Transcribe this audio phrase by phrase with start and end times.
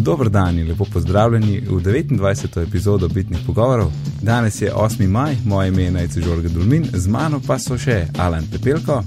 [0.00, 2.62] Dobro dan in lepo pozdravljeni v 29.
[2.68, 3.92] epizodo Bitnih pogovorov.
[4.22, 5.08] Danes je 8.
[5.08, 9.02] maj, moje ime je Najce Žorge Dulmin, z mano pa so še Alan Pepelko,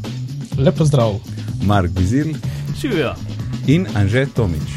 [0.58, 1.18] Lepo zdrav.
[1.66, 2.36] Mark Bizil
[2.82, 3.14] Živijo.
[3.68, 4.70] in Anže Tomič.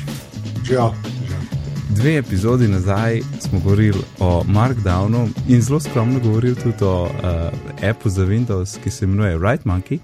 [0.70, 0.92] Ja,
[1.90, 8.08] Dve epizodi nazaj smo govorili o Markdownu in zelo skromno govorili tudi o uh, appu
[8.10, 9.98] za Windows, ki se imenuje Right Monkey.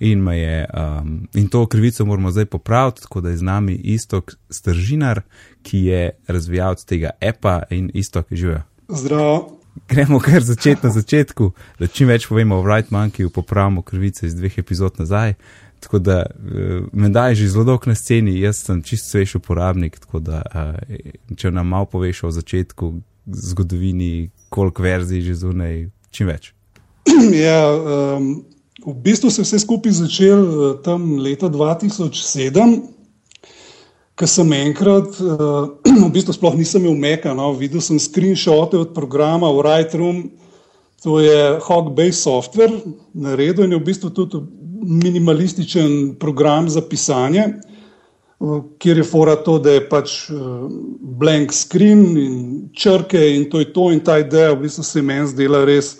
[0.00, 4.32] In, je, um, in to krivico moramo zdaj popraviti, tako da je z nami istok
[4.50, 5.20] Stržinar,
[5.62, 8.62] ki je razvijalec tega appa in istok živijo.
[8.88, 9.56] zdravo.
[9.88, 14.34] Gremo kar začeti na začetku, da čim več povemo o Right Monkeyju, popravimo krivice iz
[14.34, 15.34] dveh epizod nazaj.
[15.80, 19.98] Tako da uh, me daj že zelo dolgo na sceni, jaz sem čist svež uporabnik,
[19.98, 22.94] tako da uh, če nam malo poveš o začetku,
[23.26, 26.54] zgodovini, koliko verzij že zunaj, čim več.
[27.44, 28.44] Ja, um,
[28.86, 32.80] v bistvu se je vse skupaj začel uh, tam leta 2007,
[34.16, 35.68] ko sem enkrat, uh,
[36.08, 40.16] v bistvu sploh nisem imel meka, no, videl sem screenshote od programa v Lightroom,
[41.00, 42.72] to je Hawk-based software,
[43.16, 44.40] naredil in je v bistvu tudi
[44.80, 47.60] minimalističen program za pisanje.
[48.40, 50.32] Uh, Kjer je fora to, da je pač
[51.20, 52.36] blank screen in
[52.72, 55.98] črke, in to je to, in ta ideja v bistvu se meni zdela res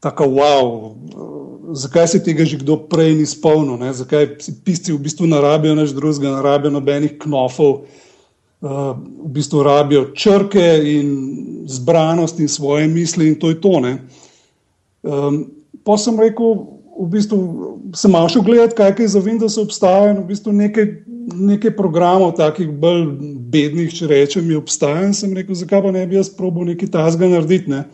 [0.00, 0.68] tako wow.
[1.68, 3.92] Uh, zakaj se tega že kdo prej ni spomnil, ne?
[3.92, 7.84] zakaj pisci v bistvu ne rabijo nič drugega, ne rabijo nobenih knofov,
[8.60, 11.08] uh, v bistvu rabijo črke in
[11.68, 13.80] zbranost in svoje misli, in to je to.
[13.80, 13.98] ne.
[15.02, 15.46] Um,
[15.84, 16.66] pa sem rekel,
[16.98, 17.38] v bistvu
[17.94, 20.86] sem malo šel gledati, kaj je za Windows obstaja in v bistvu nekaj,
[21.34, 23.06] nekaj programov, takih bolj
[23.52, 26.90] bednih, če rečem, je obstaja in sem rekel, zakaj pa ne bi jaz probil nekaj
[26.90, 27.70] tasga narediti.
[27.70, 27.84] Ne?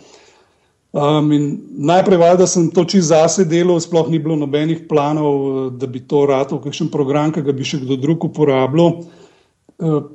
[0.95, 1.31] Um,
[1.75, 6.23] najprej, valjda, sem to čez zase delal, sploh ni bilo nobenih planov, da bi to
[6.31, 9.00] ratal, kakšen program, ki ga bi še kdo drug uporabljal.
[9.03, 9.25] Uh,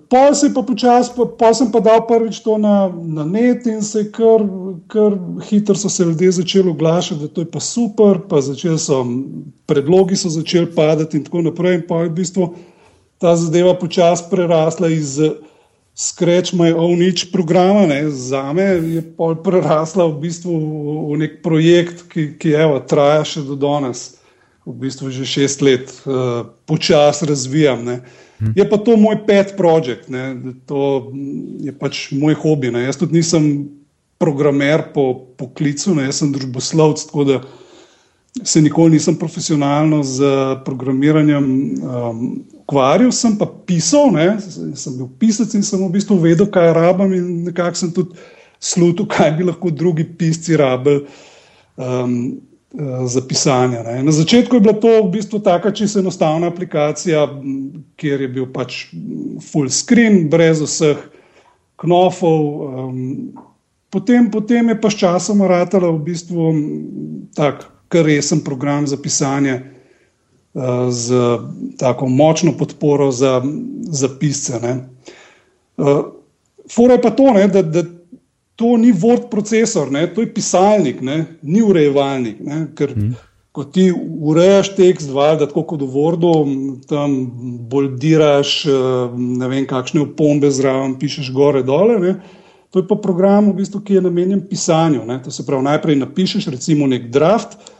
[0.09, 3.67] Pa se je pa počasi, pa, pa sem pa dal prvič to na, na net
[3.67, 4.45] in se je kar,
[4.87, 5.17] kar
[5.49, 9.03] hitro so se ljudje začeli oglašati, da to je pa super, pa začeli so,
[9.67, 11.75] predlogi so začeli padati in tako naprej.
[11.75, 12.47] In pa je v bistvu
[13.19, 15.19] ta zadeva počasi prerasla iz
[15.99, 20.53] Scratch My Own Itch programa, ne, za me je pol prerasla v bistvu
[21.11, 24.15] v, nek projekt, ki, ki evo, traja še do danes,
[24.63, 27.83] v bistvu že šest let, uh, počasi razvijam.
[27.83, 27.97] Ne.
[28.55, 31.11] Je pa to moj pet projekt, ne, to
[31.67, 32.71] je pač moj hobi.
[32.71, 32.85] Ne.
[32.87, 33.67] Jaz tudi nisem
[34.23, 37.41] programer po poklicu, ne, jaz sem družboslovec, tako da
[38.39, 40.31] se nikoli nisem profesionalno z
[40.63, 41.43] programiranjem
[41.83, 42.23] um,
[42.69, 44.37] ukvarjal, sem pa pisal, ne,
[44.77, 48.13] sem bil pisec in sem v bistvu vedel, kaj rabim, in nekako sem tudi
[48.61, 51.07] slutil, kaj bi lahko drugi pisci rabili
[51.75, 52.37] um,
[52.77, 53.81] uh, za pisanje.
[53.87, 54.03] Ne.
[54.05, 57.25] Na začetku je bila to v bistvu taka čisto enostavna aplikacija,
[57.97, 58.85] kjer je bil pač
[59.49, 61.01] full screen, brez vseh
[61.81, 62.45] knofov.
[62.69, 63.01] Um,
[63.89, 66.53] potem, potem je pa s časom ratala v bistvu
[67.33, 69.78] tak kar resen program za pisanje
[70.89, 71.13] z
[71.77, 73.41] tako močno podporo za,
[73.81, 74.59] za pisce.
[74.61, 74.89] ne.
[75.77, 76.05] Uh,
[76.71, 77.83] Fora je pa to, ne, da, da
[78.55, 82.39] to ni Word procesor, ne, to je pisalnik, ne, ni urejevalnik.
[82.39, 83.15] Ne, ker, mm.
[83.51, 83.87] Ko ti
[84.21, 86.33] urejaš tekst, valjda, tako kot v Wordu,
[86.87, 87.15] tam
[87.71, 91.97] boldiraš, uh, ne vem, kakšne opombe zraven, pišeš gore, dole.
[92.03, 92.13] Ne,
[92.69, 95.01] to je pa program, v bistvu, ki je namenjen pisanju.
[95.09, 97.78] Ne, to se pravi, najprej napišeš recimo nek draft, Uh,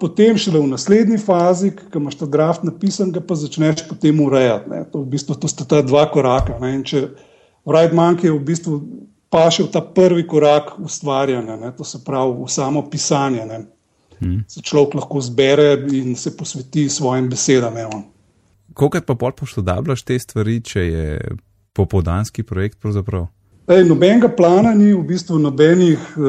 [0.00, 4.70] potem šele v naslednji fazi, ko imaš ta draft napisan, ga pa začneš potem urejati.
[4.70, 4.84] Ne.
[4.92, 6.58] To, v bistvu, to sta ta dva koraka.
[6.84, 7.08] Če
[7.66, 8.78] Wright Monkey je v bistvu
[9.30, 11.72] pašel ta prvi korak ustvarjanja, ne.
[11.76, 13.46] to se pravi v samo pisanje.
[13.46, 13.64] Ne.
[14.18, 14.44] Hmm.
[14.50, 17.76] Se človek lahko zbere in se posveti svojim besedam.
[17.76, 18.02] Evo.
[18.74, 21.18] Kolikor pa pol poštodabljaš te stvari, če je
[21.74, 23.28] popoldanski projekt pravzaprav?
[23.68, 26.24] Ej, nobenega plana ni, v bistvu nobenih uh,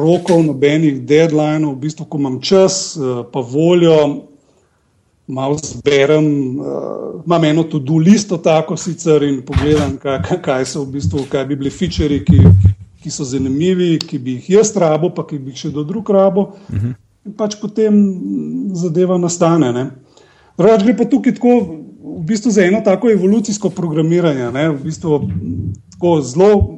[0.00, 4.24] rokov, nobenih deadlinov, v bistvu, ko imam čas, uh, pa voljo,
[5.28, 10.96] malo zberem, uh, imam eno to-do listo, tako sicer in pogledam, kaj, kaj so v
[10.96, 12.40] bistvu, kaj bi bili featuri, ki,
[13.04, 16.08] ki so zanimivi, ki bi jih jaz rabo, pa ki bi jih še do drug
[16.08, 16.56] rabo.
[16.72, 16.96] Uh -huh.
[17.28, 18.00] In pač potem
[18.72, 19.72] zadeva nastane.
[19.76, 19.90] Ne.
[20.56, 24.50] Reč gre pa tukaj tako, v bistvu za eno tako evolucijsko programiranje.
[24.52, 25.28] Ne, v bistvu,
[25.92, 26.77] tako zelo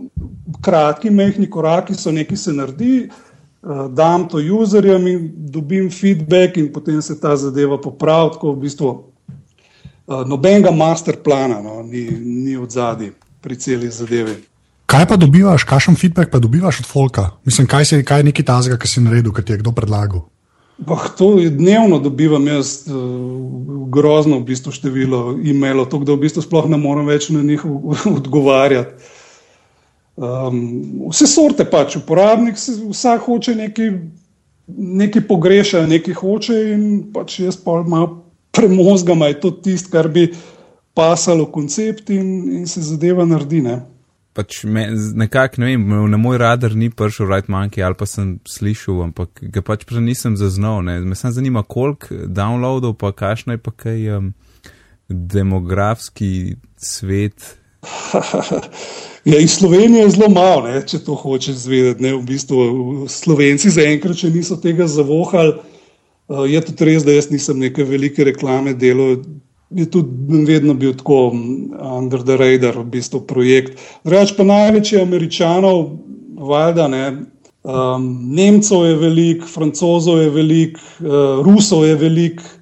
[0.62, 6.72] kratki, mehki koraki so nekaj se naredi, uh, dam to userjem in dobim feedback, in
[6.72, 8.34] potem se ta zadeva popravi.
[8.36, 14.36] Tako v bistvu uh, nobenega master plana no, ni, ni od zadaj pri celi zadevi.
[14.90, 17.30] Kaj pa dobivaš, kakšen feedback pa dobivaš od Folka?
[17.44, 20.24] Mislim, kaj, se, kaj je neki tazga, ki si naredil, ki ti je kdo predlagal?
[20.80, 22.96] Bah, to dnevno dobivam jaz uh,
[23.92, 27.62] grozno v bistvu število e-mailov, tako da v bistvu sploh ne morem več na njih
[28.18, 29.18] odgovarjati.
[30.20, 33.92] Um, vse sorte pač, uporabnik, vsak hoče nekaj,
[34.68, 36.82] nekaj pogreša, nekaj hoče in
[37.14, 38.18] pač jaz pa malo
[38.52, 40.26] premozgam, je to tisto, kar bi
[40.94, 42.26] pasalo koncept in,
[42.58, 43.62] in se zadeva naredi.
[43.64, 43.78] Ne?
[44.36, 44.90] Pač me,
[45.22, 49.40] nekako, ne vem, na moj radar ni prišel Right Monkey ali pa sem slišal, ampak
[49.40, 50.84] ga pač prej nisem zaznal.
[50.84, 50.98] Ne.
[51.00, 54.34] Me samo zanima, koliko downloadov, pa kakšno je pa kaj um,
[55.08, 57.56] demografski svet.
[59.24, 62.02] Ja, iz Slovenije je zelo malo, ne, če to hočeš zvedeti.
[62.02, 62.60] Ne, v bistvu,
[63.12, 65.58] Slovenci zaenkrat še niso tega zavohali.
[66.30, 69.18] Uh, je tudi res, da jaz nisem neke velike reklame delal.
[69.76, 73.76] Je tudi vedno bil tako under the radar, v bistvu projekt.
[74.08, 75.84] Reč pa največji američanov,
[76.40, 77.04] valjda ne.
[77.60, 82.59] Um, Nemcev je veliko, francozov je veliko, uh, rusov je veliko.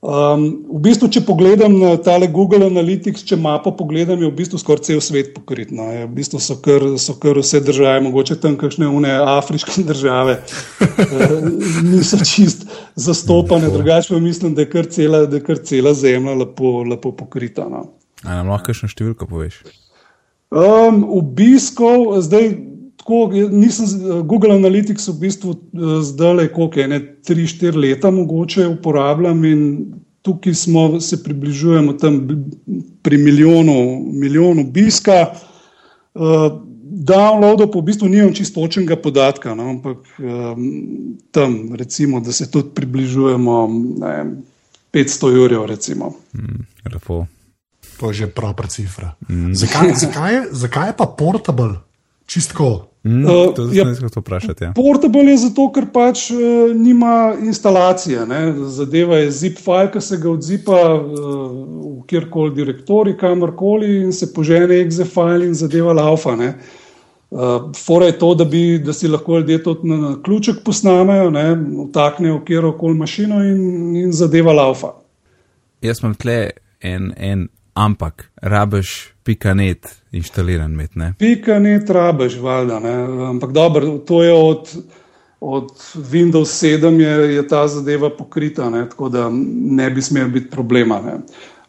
[0.00, 4.56] Um, v bistvu, če pogledam na tale Google Analytics, če mapo pogledam, je v bistvu
[4.56, 5.68] skoraj cel svet pokrit.
[5.76, 5.90] No.
[5.92, 10.38] V bistvu so kar, so kar vse države, mogoče tam kakšne une afriške države,
[10.80, 11.36] uh,
[11.84, 12.64] niso čist
[12.96, 17.12] zastopane, drugače pa mislim, da je kar cela, da je kar cela zemlja lepo, lepo
[17.20, 17.68] pokrita.
[17.68, 17.84] No.
[18.24, 19.60] A nam lahko še številko poveš?
[20.48, 22.54] Um, obiskov, zdaj
[23.10, 23.86] tako, nisem
[24.24, 29.62] Google Analytics v bistvu eh, zdaj le koliko, ne, tri, štiri leta mogoče uporabljam in
[30.22, 32.20] tukaj smo se približujemo tam
[33.02, 35.32] pri milijonu, milijonu obiska.
[36.14, 36.60] Uh,
[36.90, 42.74] downloadov pa v bistvu nimam čistočnega podatka, no, ampak um, tam recimo, da se tudi
[42.74, 43.68] približujemo
[44.02, 44.24] ne,
[44.92, 46.12] 500 jurjev recimo.
[46.34, 47.26] Mm, lepo.
[48.00, 49.14] To je že prava cifra.
[49.28, 49.54] Mm.
[49.54, 51.80] Zakaj, zakaj, zakaj je pa portable?
[52.26, 54.64] Čistko, Mm, uh, to je zelo ja, vprašati.
[54.64, 54.72] Ja.
[54.76, 58.26] Portable je zato, ker pač uh, nima instalacije.
[58.26, 58.40] Ne?
[58.68, 61.14] Zadeva je zip file, ki se ga odzipa uh,
[62.00, 66.36] v kjerkoli direktori, kamorkoli in se požene exe file in zadeva laufa.
[66.36, 71.30] Uh, fora je to, da, bi, da si lahko ljudje to na ključek posnamejo,
[71.88, 74.92] vtaknejo v kjerkoli mašino in, in zadeva laufa.
[75.80, 76.50] Jaz imam tle
[76.80, 80.80] en, en ampak, rabiš pikanet inštaliran.
[81.18, 82.80] Pika ne trabaš, valjda.
[82.80, 82.94] Ne?
[83.28, 84.76] Ampak dobro, to je od,
[85.40, 88.88] od Windows 7 je, je ta zadeva pokrita, ne?
[88.88, 91.00] tako da ne bi smel biti problema.
[91.00, 91.18] Ne?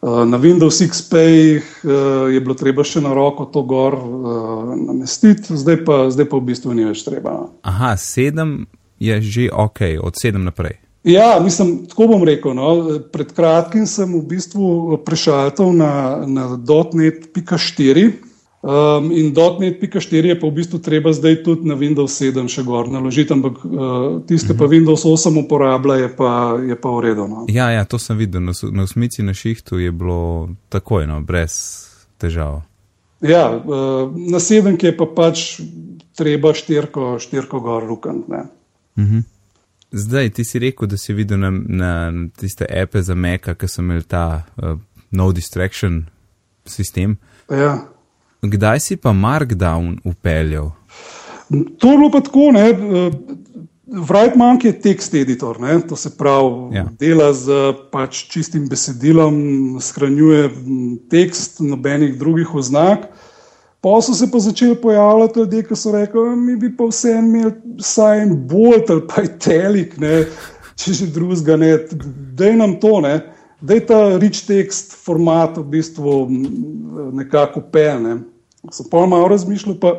[0.02, 5.54] Uh, na Windows XP uh, je bilo treba še na roko to gor uh, namestiti,
[5.56, 7.30] zdaj pa, zdaj pa v bistvu ni več treba.
[7.30, 7.44] No.
[7.62, 8.66] Aha, sedem
[8.98, 10.82] je že ok, od sedem naprej.
[11.04, 12.54] Ja, mislim, tako bom rekel.
[12.54, 12.98] No.
[13.12, 18.12] Pred kratkim sem v bistvu prešaltal na, na dotnet.4
[18.62, 22.86] um, in dotnet.4 je pa v bistvu treba zdaj tudi na Windows 7 še gor
[22.86, 23.74] naložiti, ampak uh,
[24.30, 24.72] tiste, ki pa mhm.
[24.78, 26.30] Windows 8 uporablja, je pa,
[26.62, 27.26] je pa uredno.
[27.26, 27.46] No.
[27.50, 28.46] Ja, ja, to sem videl.
[28.46, 31.54] Na, na usmici na šihtu je bilo takoj, no, brez
[32.22, 32.62] težav.
[33.22, 35.58] Ja, uh, na sedemki je pa pač
[36.14, 38.30] treba štirko, štirko gor rukant.
[39.92, 43.82] Zdaj, ti si rekel, da si videl na, na tiste ape za Meka, ki so
[43.82, 44.78] imeli ta uh,
[45.10, 46.04] no distraction
[46.66, 47.16] sistem.
[47.50, 47.76] Ja.
[48.42, 50.72] Kdaj si pa Markdown upeljal?
[51.78, 52.72] To je bilo pa tako, ne.
[53.92, 55.80] Vrajtmank je tekst editor, ne?
[55.88, 56.86] to se pravi, ja.
[56.98, 59.36] dela z pač čistim besedilom,
[59.80, 60.48] shranjuje
[61.12, 63.04] tekst, nobenih drugih oznak.
[63.82, 67.52] Pa so se pa začeli pojavljati ljudje, ki so rekli, mi bi pa vse imeli
[67.80, 70.20] vsaj en bolt ali pa telik, ne,
[70.78, 71.70] če že drugega ne,
[72.38, 73.16] da je nam to, ne,
[73.60, 76.14] da je ta rich text format v bistvu
[77.18, 77.98] nekako pel.
[78.02, 78.12] Ne.
[78.70, 79.96] Sem pa malo razmišljal, pa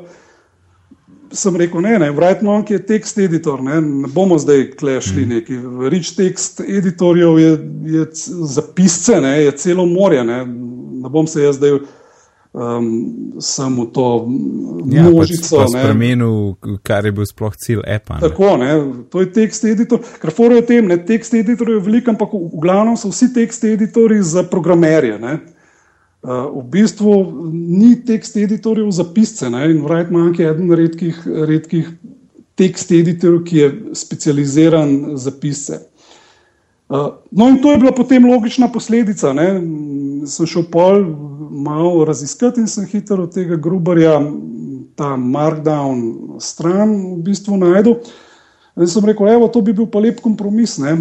[1.36, 5.30] sem rekel, ne, ne, Wrightmonk je tekst editor, ne, ne bomo zdaj klešli mm.
[5.36, 5.58] neki.
[5.92, 7.52] Rich text editorjev je,
[7.98, 8.08] je
[8.48, 10.40] za pisce, ne, je celo morje, ne,
[11.04, 11.82] ne bom se jaz zdaj
[12.54, 14.30] um, samo to
[14.86, 15.56] ja, množico.
[15.56, 18.20] Ja, spremenil, kar je bil sploh cilj EPA.
[18.22, 18.72] Tako, ne,
[19.10, 20.00] to je tekst editor.
[20.22, 23.34] Ker fora je tem, ne, tekst editor je velik, ampak v, v glavnem so vsi
[23.34, 25.18] tekst editori za programerje.
[25.20, 25.40] Ne.
[26.24, 27.14] Uh, v bistvu
[27.52, 31.90] ni tekst editorjev za pisce ne, in Wrightman je eden redkih, redkih
[32.56, 35.82] tekst editorjev, ki je specializiran za pisce.
[36.94, 39.34] Uh, no, in to je bila potem logična posledica.
[39.34, 39.48] Ne.
[40.30, 41.02] Sem šel pol
[41.50, 44.20] malo raziskati in sem hitro od tega grubarja,
[44.96, 47.98] ta Markdown stran, v bistvu najdel.
[48.78, 50.94] In sem rekel, evo, to bi bil pa lep kompromis, uh,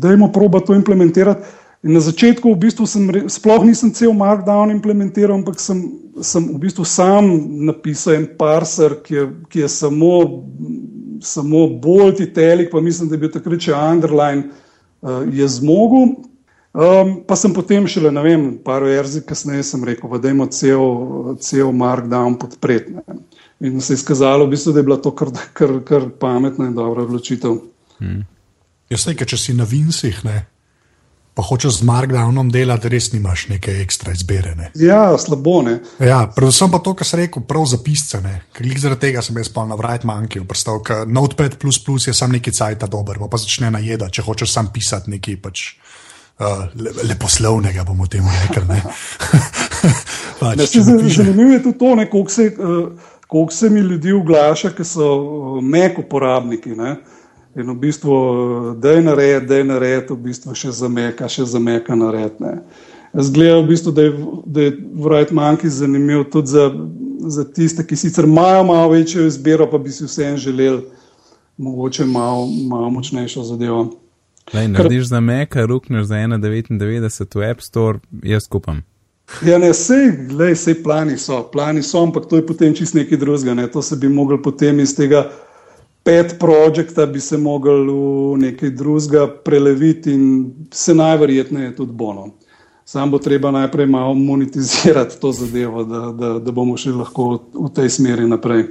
[0.00, 1.44] da imamo proba to implementirati.
[1.84, 5.84] In na začetku v bistvu sem, sploh nisem cel Markdown implementiral, ampak sem,
[6.24, 7.28] sem v bistvu sam
[7.68, 10.24] napisal en parser, ki je, ki je samo
[11.22, 14.48] samo bolj ti telik, pa mislim, da je bil takrat še underline,
[15.02, 16.16] uh, je zmogel.
[16.76, 20.82] Um, pa sem potem šele, ne vem, par verzij kasneje sem rekel, da imamo cel,
[21.40, 22.92] cel markdown podpreti.
[23.64, 26.74] In se je izkazalo, v bistvu, da je bila to kar, kar, kar pametna in
[26.76, 27.56] dobra odločitev.
[27.96, 28.26] Hmm.
[28.92, 30.42] Jaz nekaj, če si na vincih, ne,
[31.36, 34.54] pa hočeš z markdownom delati, res nimaš neke ekstra izbere.
[34.56, 34.70] Ne.
[34.80, 35.74] Ja, slabo ne.
[36.00, 38.22] Ja, predvsem pa to, kar si rekel, prav za pisce.
[38.80, 42.86] Zaradi tega sem jaz pa na Wright Monkey vrstal, ker Notepad je sam neki cajt
[42.88, 45.36] dober, pa začne najeda, če hočeš sam pisati nekaj.
[45.44, 45.66] Pač
[46.40, 46.64] uh,
[47.04, 48.80] leposlovnega, bomo temu rekli.
[50.40, 55.60] pač, Zanimivo je tudi to, koliko se, uh, se mi ljudi oglaša, ki so uh,
[55.60, 56.72] mek uporabniki.
[56.80, 56.96] Ne?
[57.56, 58.16] In v bistvu,
[58.76, 62.36] da je nared, da je nared, v bistvu še zameka, še zameka nared.
[63.16, 64.12] Zgleda, v bistvu, da je,
[64.44, 66.68] da je Wright Monkey zanimiv tudi za,
[67.32, 70.82] za tiste, ki sicer imajo malo večjo izbiro, pa bi si vseeno želeli
[71.56, 73.86] mogoče malo, malo močnejšo zadevo.
[74.52, 78.84] Lej, narediš za meka, rukneš za 1,99 v App Store, jaz skupam.
[79.42, 83.18] Ja, ne, sej, lej, sej plani so, plani so, ampak to je potem čist nekaj
[83.18, 83.54] drugega.
[83.54, 83.66] Ne.
[83.72, 85.24] To se bi mogel potem iz tega
[86.06, 92.28] pet projekta bi se mogel v nekaj drugega preleviti in se najverjetneje tudi bono.
[92.84, 97.72] Sam bo treba najprej malo monetizirati to zadevo, da, da, da bomo šli lahko v
[97.74, 98.68] tej smeri naprej.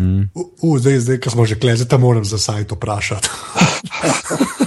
[0.00, 0.22] Mm.
[0.34, 3.28] U, u, zdaj, zdaj, ko smo že klezali, da moram za sajt vprašati.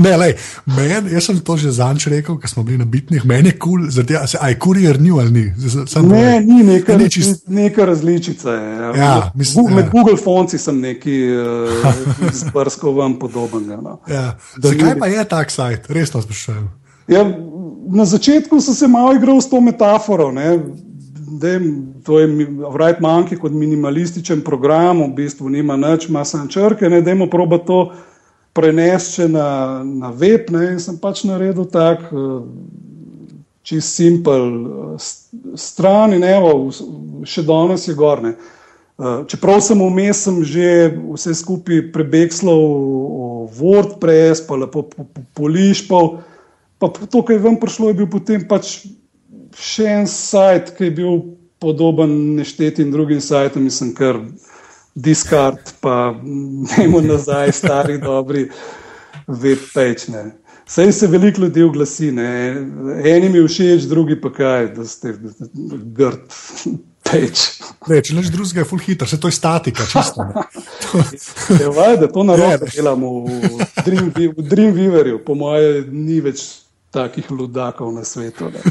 [0.00, 3.52] Ne, lej, men, jaz sem to že zanč rekel, ko smo bili na bitnih, meni
[3.52, 5.44] je kul, cool, aj kurier ni ali ni.
[5.86, 6.46] Sam ne, boj.
[6.46, 7.44] ni neka, ne, čist...
[7.48, 8.54] neka različica.
[8.54, 8.90] Je, ja.
[8.96, 9.90] Ja, mislim, Med ja.
[9.92, 13.68] Google Fonci sem neki uh, eh, zbrskov vam podoben.
[13.68, 13.98] No.
[14.08, 14.38] Ja.
[14.56, 15.90] Zakaj pa je tak sajt?
[15.92, 16.70] Res to sprašujem.
[17.10, 17.24] Ja,
[17.90, 20.32] na začetku sem se malo igral s to metaforo.
[20.32, 20.58] Ne.
[21.40, 22.26] Dem, to je
[22.72, 27.58] Wright Monkey kot minimalističen program, v bistvu nima nič, ima samo črke, ne, dajmo proba
[27.58, 27.92] to
[28.60, 30.50] prenesti na, na web.
[30.52, 32.44] Ne, in sem pač naredil tak, eh,
[33.64, 35.10] čist simpel eh,
[35.56, 36.68] stran in evo,
[37.24, 38.36] še danes je gorne.
[38.36, 42.60] Eh, čeprav sem vmes že vse skupaj prebegsal
[43.48, 44.84] v WordPress, pa lepo
[45.32, 46.20] polišpal,
[46.76, 48.84] pa to, kar je vam prišlo, je bil potem pač
[49.56, 51.14] še en sajt, ki je bil
[51.60, 54.20] podoben neštetim drugim sajtom in sem kar
[55.02, 56.14] diskard, pa
[56.76, 58.48] nemo nazaj, stari, dobri,
[59.26, 60.30] web-page.
[60.70, 62.56] Sej se veliko ljudi oglasi, ne.
[63.04, 65.14] enim je všeč, drugi pa kaj, da ste
[65.96, 66.20] grd.
[67.88, 70.22] Ne, če neš drugega, je full hitter, se to je statika, čisto.
[71.58, 76.44] Je valjda, to narobe delamo v, Dream, v Dreamweaverju, po moje ni več
[76.94, 78.62] takih ludakov na svetu, da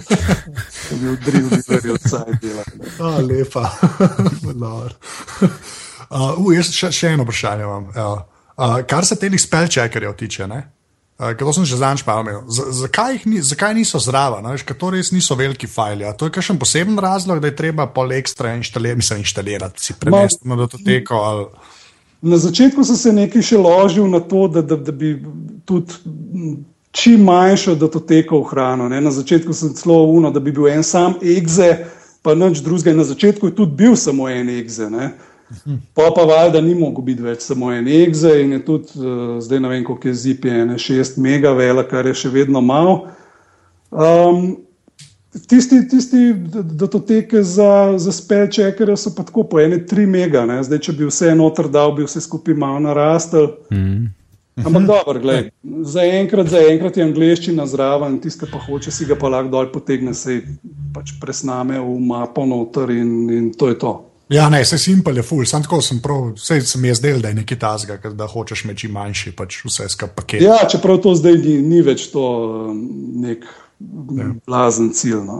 [0.96, 2.80] bi v Dreamweaverju odsaj delali.
[3.04, 3.68] A, lepa.
[6.10, 7.88] Uh, uh, jaz še, še eno vprašanje imam.
[7.94, 8.22] Uh,
[8.58, 12.48] uh, kar se teh spelčekerjev tiče, uh, to sem že zadnjič pomenil.
[12.50, 14.48] Zakaj, ni, zakaj niso zraven?
[14.74, 16.10] To res niso veliki fajli.
[16.18, 20.50] To je kakšen poseben razlog, da je treba pol ekstra inštalirati, mislim, inštalirati si premestiti
[20.50, 21.22] na datoteko.
[21.30, 21.46] Ali...
[22.22, 25.14] Na začetku sem se nekaj še ložil na to, da, da, da bi
[25.70, 25.94] tudi
[26.92, 28.90] čim manjšo datoteko ohranil.
[28.90, 31.86] Na začetku sem celo uno, da bi bil en sam exe,
[32.26, 32.98] pa nič drugega.
[32.98, 34.90] Na začetku je tudi bil samo en exe.
[34.90, 35.14] Ne?
[35.94, 39.60] Pa pa valjda ni mogel biti več samo en exe in je tudi, uh, zdaj
[39.60, 43.08] ne vem, koliko je zip, je ene 6 megavela, kar je še vedno malo.
[43.90, 44.60] Um,
[45.50, 50.62] tisti, tisti datoteke za, za spell checker so pa tako po ene 3 mega, ne?
[50.64, 53.54] zdaj če bi vse noter dal, bi vse skupaj malo narastel.
[53.74, 54.14] Mm.
[54.60, 55.50] Ampak dobro, gledaj,
[55.88, 59.70] za enkrat, za enkrat je angliščina zraven, tiste pa hoče si ga pa lahko dol
[59.72, 60.42] potegne, se
[60.94, 63.94] pač presname v mapo noter in, in to je to.
[64.30, 67.32] Ja, ne, se simpel je ful, sem tako, sem prav, vse sem jaz del, da
[67.32, 70.44] je nekaj tazga, da hočeš imeti čim manjši, pač vse skupaj paket.
[70.46, 72.26] Ja, čeprav to zdaj ni, ni več to
[72.70, 74.30] nek ja.
[74.46, 75.24] blazen cilj.
[75.26, 75.40] No.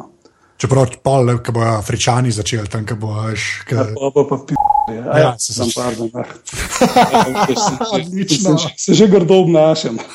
[0.60, 3.46] Čeprav pol, ko bojo afričani začeli tam, ko boš.
[3.70, 3.78] Ka...
[3.78, 4.58] Ja, pa pa pa pi.
[4.90, 6.10] Ja, ja, se sem pardon.
[7.94, 8.58] Odlično.
[8.58, 10.02] Se, se že grdo obnašam.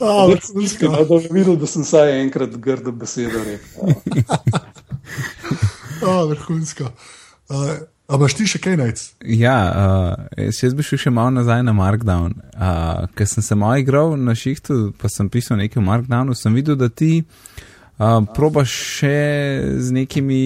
[0.00, 3.94] Oh, da bi videl, da sem vsaj enkrat grdo besedo rekel.
[6.06, 6.92] oh, vrhunsko.
[7.48, 7.80] Uh,
[8.10, 9.02] A imaš ti še kaj najc?
[9.38, 12.34] Ja, uh, jaz bi šel še malo nazaj na Markdown.
[12.56, 16.56] Uh, ker sem se malo igral na šihtu, pa sem pisal nekaj v Markdownu, sem
[16.58, 19.14] videl, da ti uh, probaš še
[19.78, 20.42] z nekimi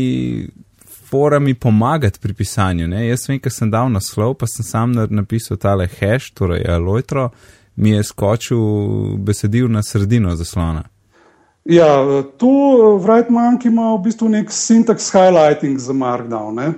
[1.09, 2.91] forami pomagati pri pisanju.
[2.91, 3.07] Ne?
[3.09, 7.31] Jaz ker sem dal naslov, pa sem sam napisal tale hash, torej Lojtro,
[7.81, 8.61] mi je skočil
[9.25, 10.85] besedil na sredino zaslona.
[11.65, 12.47] Ja, to
[13.01, 16.55] Wright Monkey ima v bistvu nek syntax highlighting za Markdown.
[16.55, 16.73] Ne?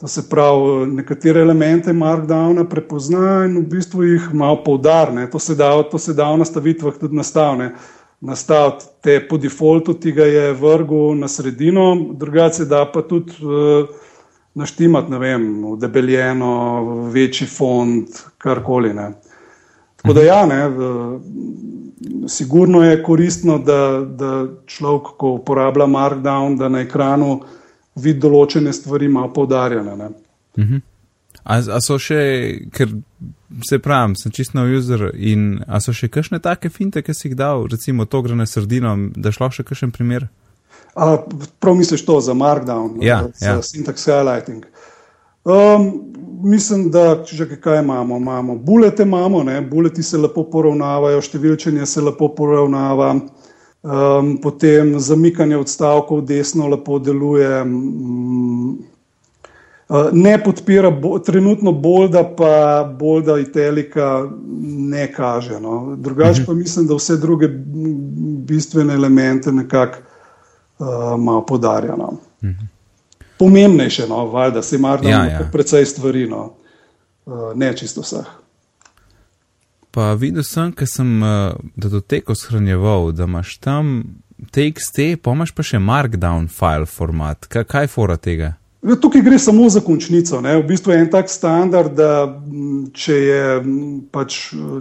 [0.00, 5.26] To se pravi, nekatere elemente Markdowna prepozna in v bistvu jih malo poudarne.
[5.30, 7.72] To se da, to se da v nastavitvah tudi nastavne.
[8.20, 13.88] Nastaviti te po defaultu, ti ga je vrgel na sredino, drugače da pa tudi uh,
[14.54, 16.52] naštimati, ne vem, v debeljeno,
[17.12, 18.08] večji fond,
[18.38, 18.92] karkoli.
[18.94, 19.14] Ne.
[20.00, 21.20] Tako da ja, ne, uh,
[22.28, 27.40] sigurno je koristno, da, da človek, ko uporablja Markdown, da na ekranu
[28.00, 29.92] vidi določene stvari malo poudarjene.
[30.56, 30.80] Uh -huh.
[31.44, 32.20] a, a so še,
[32.72, 32.88] ker
[33.68, 37.28] se pravim, sem čist nov user in a so še kakšne take finte, ki si
[37.28, 40.28] jih dal, recimo to gre na sredino, da šlo še kakšen primer?
[40.94, 41.16] A,
[41.58, 43.56] prav misliš to za Markdown, ja, za, ja.
[43.56, 44.64] za syntax highlighting.
[45.44, 49.60] Um, mislim, da že kaj imamo, imamo bulete, imamo, ne?
[49.60, 57.62] buleti se lepo poravnavajo, številčenje se lepo poravnava, um, potem zamikanje odstavkov desno lepo deluje.
[57.62, 58.78] Um,
[60.12, 64.28] ne podpira bo, trenutno bolda, pa bolda itelika
[64.92, 65.58] ne kaže.
[65.60, 65.96] No?
[65.96, 67.48] Drugače pa mislim, da vse druge
[68.46, 69.98] bistvene elemente nekako
[70.78, 70.86] uh,
[71.18, 72.12] malo podarjamo.
[72.44, 72.69] Mhm.
[73.40, 75.48] Pomembnejše, no, valjda, se ima Ja, ja.
[75.52, 76.42] precej stvari, no.
[77.26, 78.28] uh, ne čisto vseh.
[79.90, 84.04] Pa videl sem, ker sem uh, datoteko shranjeval, da imaš tam
[84.52, 87.48] TXT, pa imaš pa še Markdown file format.
[87.50, 88.54] Kaj, kaj fora tega?
[88.86, 90.40] Ja, Tukaj gre samo za končnico.
[90.40, 90.54] Ne.
[90.62, 92.24] V bistvu je en tak standard, da
[92.96, 93.42] če, je,
[94.12, 94.38] pač,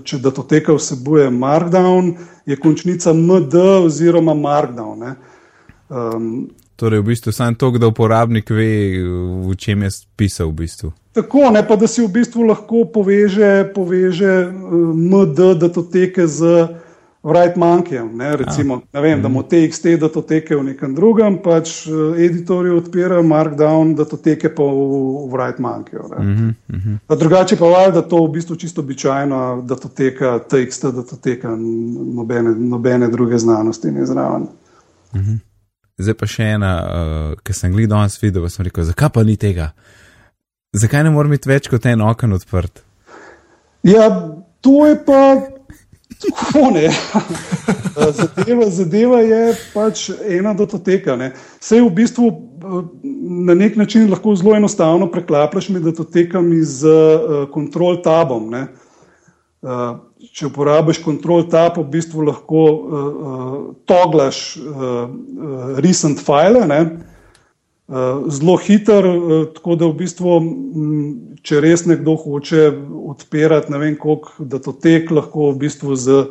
[0.08, 2.14] če datoteka vsebuje Markdown,
[2.48, 5.04] je končnica MD oziroma Markdown.
[5.04, 5.16] Ne.
[5.90, 6.32] Um,
[6.80, 8.96] Torej, v bistvu samo to, da uporabnik ve,
[9.44, 10.92] v čem je pisal v bistvu.
[11.12, 16.70] Tako, ne pa da si v bistvu lahko poveže, poveže uh, MD datoteke z
[17.20, 18.16] Write Monkeyjem.
[18.16, 23.26] Ne, recimo, ne vem, da mu TXT datoteke v nekem drugem, pač uh, editorji odpirajo
[23.28, 24.80] Markdown datoteke pa v,
[25.28, 26.04] v Write Monkeyju.
[26.16, 26.24] ne.
[26.24, 26.96] Mhm, mhm.
[27.08, 33.12] Pa drugače pa valjda to v bistvu čisto običajno datoteka, TXT datoteka, n- nobene, nobene
[33.12, 34.48] druge znanosti ni zraven.
[36.00, 39.36] Zdaj pa še ena, uh, ki sem gledal danes video, sem rekel, zakaj pa ni
[39.40, 39.74] tega?
[40.72, 42.84] Zakaj ne morem imeti več kot en okno odprt?
[43.84, 44.08] Ja,
[44.64, 45.22] to je pa
[46.20, 46.88] tako ne.
[48.20, 49.42] zadeva, zadeva je
[49.74, 51.16] pač ena datoteka.
[51.20, 51.32] Ne.
[51.64, 52.82] Sej v bistvu eh,
[53.46, 58.50] na nek način lahko zelo enostavno preklapljaš med datotekami z uh, kontrol tabom.
[58.52, 58.68] Ne.
[59.62, 63.54] Uh, če uporabiš kontrol tab, v bistvu lahko uh, uh,
[63.88, 66.66] toglaš uh, uh, recent file.
[66.68, 66.82] Ne.
[67.90, 71.08] Uh, zelo hiter, uh, tako da v bistvu, m,
[71.42, 72.68] če res nekdo hoče
[73.16, 76.22] odpirati, ne vem, koliko datotek, lahko v bistvu z,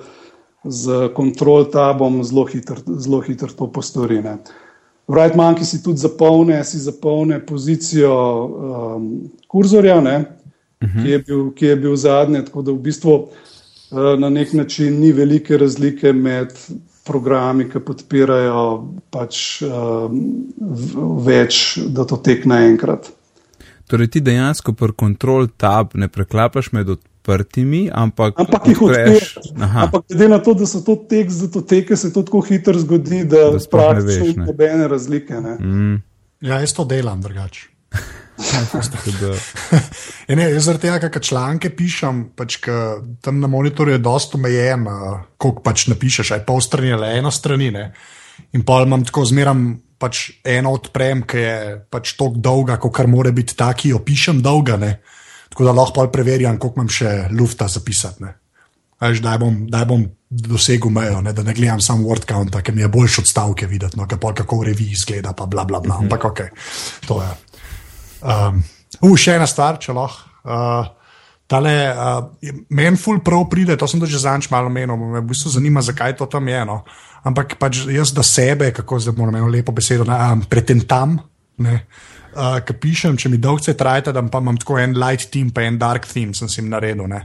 [0.62, 4.20] z kontrol tabom zelo hiter, zelo hiter to postori.
[4.22, 4.38] Ne.
[5.08, 9.10] Right Monkey si tudi zapolne, si zapolne pozicijo um,
[9.48, 10.16] kurzorja, ne,
[10.84, 11.02] uh -huh.
[11.02, 13.47] ki, je bil, ki je bil zadnji, tako da v bistvu uh,
[13.90, 16.52] na nek način ni velike razlike med
[17.04, 18.64] programi, ki podpirajo
[19.10, 20.10] pač, uh,
[21.24, 23.08] več datotek naenkrat.
[23.88, 29.30] Torej, ti dejansko pri kontrol tab ne preklapaš med odprtimi, ampak, Ampak jih odpreš.
[29.56, 33.48] Ampak glede na to, da so to tekst datoteke, se to tako hitro zgodi, da,
[33.56, 34.44] Da ne veš, ne.
[34.44, 35.40] nobene razlike.
[35.40, 35.56] Ne.
[35.60, 36.02] mm,
[36.40, 37.77] Ja, jaz to delam drugače.
[40.28, 42.60] Ja, ne, jaz zaradi tega, ker članke pišem, pač,
[43.24, 47.32] tam na monitorju je dosta omejen, uh, koliko pač napišeš, aj pol strani ali eno
[47.34, 47.70] strani.
[47.74, 47.90] Ne?
[48.54, 51.56] In pa imam tako zmeram pač eno odprem, ki je
[51.90, 54.78] pač tako dolga, kot kar mora biti ta, ki jo pišem dolga.
[54.78, 54.98] Ne?
[55.50, 58.30] Tako da lahko preverjam, koliko imam še lufta zapisati.
[58.98, 62.74] Veš, daj, bom, daj bom dosegel mejo, ne, da ne gledam samo word count, ker
[62.74, 65.80] mi je boljši odstavke videti, no, ker pol kako v reviji izgleda, pa bla bla
[65.80, 66.00] bla.
[66.02, 66.42] Ampak ok,
[67.06, 67.28] to je.
[68.22, 68.62] Um,
[69.02, 70.24] uh, še ena stvar, če lahko.
[70.44, 70.94] Uh,
[71.48, 75.54] Tale, uh, meni ful prav pride, to sem že zanč malo menil, me v bistvu
[75.54, 76.60] zanima, zakaj to tam je.
[76.68, 76.82] No.
[77.24, 81.16] Ampak pač jaz da sebe, kako zdaj moram eno lepo besedo, ne, um, pretentam,
[81.64, 81.78] ne,
[82.36, 85.64] uh, ki pišem, če mi dolgce trajate, da pa imam tako en light theme, pa
[85.64, 87.08] en dark theme, sem si jim naredil.
[87.08, 87.24] Ne.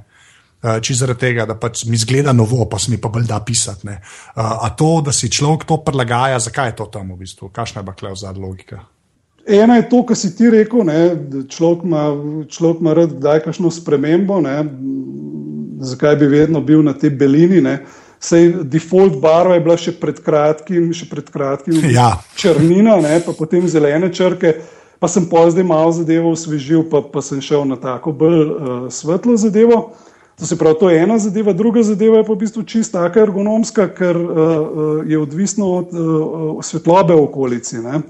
[0.63, 3.41] Uh, Če zaradi tega, da pač mi zgleda novo, pa se mi pa bolj da
[3.43, 3.91] pisati.
[3.91, 3.99] ne.
[4.39, 7.83] Uh, a to, da si človek to prilagaja, zakaj je to tam v bistvu, kakšna
[7.83, 8.85] je pa kleo zadnja logika?
[9.47, 12.03] Ena je to, kar si ti rekel, ne, da človek ima,
[12.47, 14.61] človek ima rad kdaj kakšno spremembo, ne,
[15.83, 17.59] zakaj bi vedno bil na tej belini.
[17.61, 17.81] Ne.
[18.23, 22.23] Sej default barva je bila še pred kratkim, še pred kratkim Ja.
[22.39, 24.55] črnina, ne, pa potem zelene črke,
[25.03, 28.73] pa sem pa zdaj malo zadevo osvežil, pa, pa sem šel na tako bolj uh,
[28.87, 29.89] svetlo zadevo.
[30.39, 33.21] To se pravi, to je ena zadeva, druga zadeva je pa v bistvu čisto taka
[33.27, 37.83] ergonomska, ker uh, uh, je odvisno od uh, svetlobe v okolici.
[37.83, 38.01] Ne.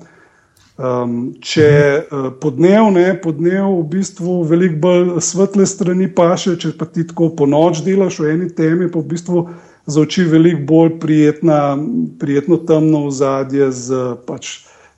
[0.73, 1.67] Um, če
[2.01, 7.27] uh, podnev, ne, podnev v bistvu veliko bolj svetle strani paše, če pa ti tako
[7.37, 9.43] po noč delaš v eni temi, pa v bistvu
[9.85, 11.77] za oči veliko bolj prijetna,
[12.17, 14.55] prijetno temno ozadje z pač,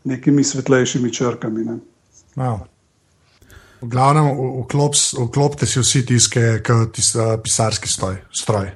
[0.08, 1.68] nekimi svetlejšimi črkami.
[1.68, 1.78] Ne.
[2.40, 2.64] Wow.
[3.84, 4.32] V glavnem,
[5.28, 8.72] vklopite si vsi tiske, kot tis, uh, pisarski stoj, stroj.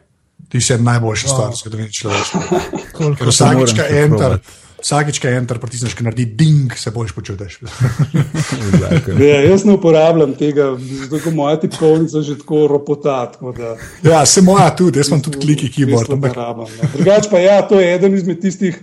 [0.52, 1.60] Ti si najboljši stvar, oh.
[1.64, 2.64] zgodovini človeštva.
[3.32, 4.42] Vsakič, kaj enter.
[4.80, 7.60] Vsakič, kaj enter, pritisneš, ki naredi ding, se boš počutiš.
[9.28, 10.72] ja, jaz ne uporabljam tega,
[11.10, 13.38] zato je moja tipkovnica že tako ropotat.
[13.58, 13.76] Da...
[14.04, 16.16] Ja, se moja tudi, jaz imam tudi kliki keyboard.
[16.96, 18.80] Drugač pa ja, to je eden izmed tistih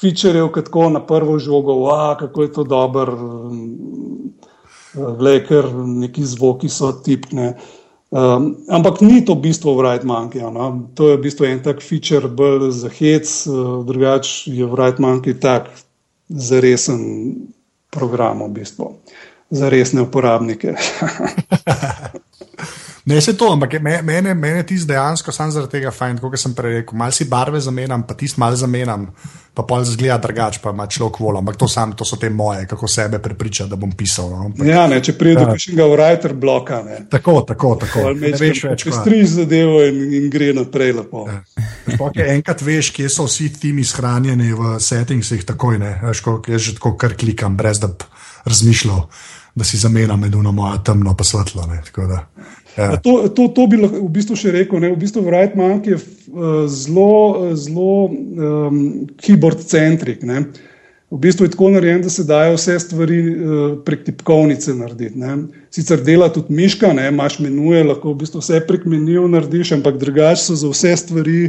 [0.00, 3.10] featurejev, ki tako na prvo žogo, wow, kako je to dober,
[4.94, 7.54] vleker, neki zvoki so tipne.
[8.10, 10.42] Um, ampak ni to bistvo v Right Monkey.
[10.42, 10.90] No?
[10.98, 14.98] To je v bistvu en tak feature, bolj za hec, uh, drugače je v Right
[14.98, 15.70] Monkey tak
[16.26, 16.98] za resen
[17.90, 18.98] program, v bistvu.
[19.50, 20.74] za resne uporabnike.
[23.04, 26.80] Ne, se to, ampak mene, mene ti dejansko sam zaradi tega fajn, kot sem prej
[26.80, 26.98] rekel.
[27.00, 29.06] Mal si barve zamenjam, pa tisti mal zamenjam,
[29.56, 31.40] pa pol zgleda drugače, pa ima človek volo.
[31.40, 34.28] Ampak to, sam, to so te moje, kako sebe prepriča, da bom pisal.
[34.30, 34.50] No?
[34.50, 36.82] Ampak, ja, ne, če pridem do kakšnega writer bloka.
[36.84, 37.00] Ne.
[37.10, 38.04] Tako, tako, tako.
[38.20, 38.84] Ne veš več.
[38.84, 41.24] Če striž zadevo in, in gre naprej lepo.
[41.30, 41.40] Ja.
[42.36, 45.96] Enkrat veš, kje so vsi timi shranjeni v settingsih, takoj ne.
[46.04, 48.04] Veš, jaz že tako kar klikam, brez da bi
[48.44, 49.02] razmišljal,
[49.56, 51.66] da si zamenjam med uno mojo temno pa svetlo.
[51.66, 51.80] Ne,
[52.76, 52.96] Ja.
[52.96, 54.82] To, to, to bi lahko v bistvu še rekel.
[54.82, 54.92] Ne?
[54.94, 58.76] V bistvu Wright Monk je uh, zelo, zelo um,
[59.20, 60.22] keyboard-centrik.
[61.10, 63.34] V bistvu je tako narejen, da se dajo vse stvari uh,
[63.86, 65.18] prek tipkovnice narediti.
[65.18, 65.36] Ne?
[65.74, 67.08] Sicer dela tudi miška, ne?
[67.10, 71.42] imaš menuje, lahko v bistvu vse prek meniju narediš, ampak drugače so za vse stvari.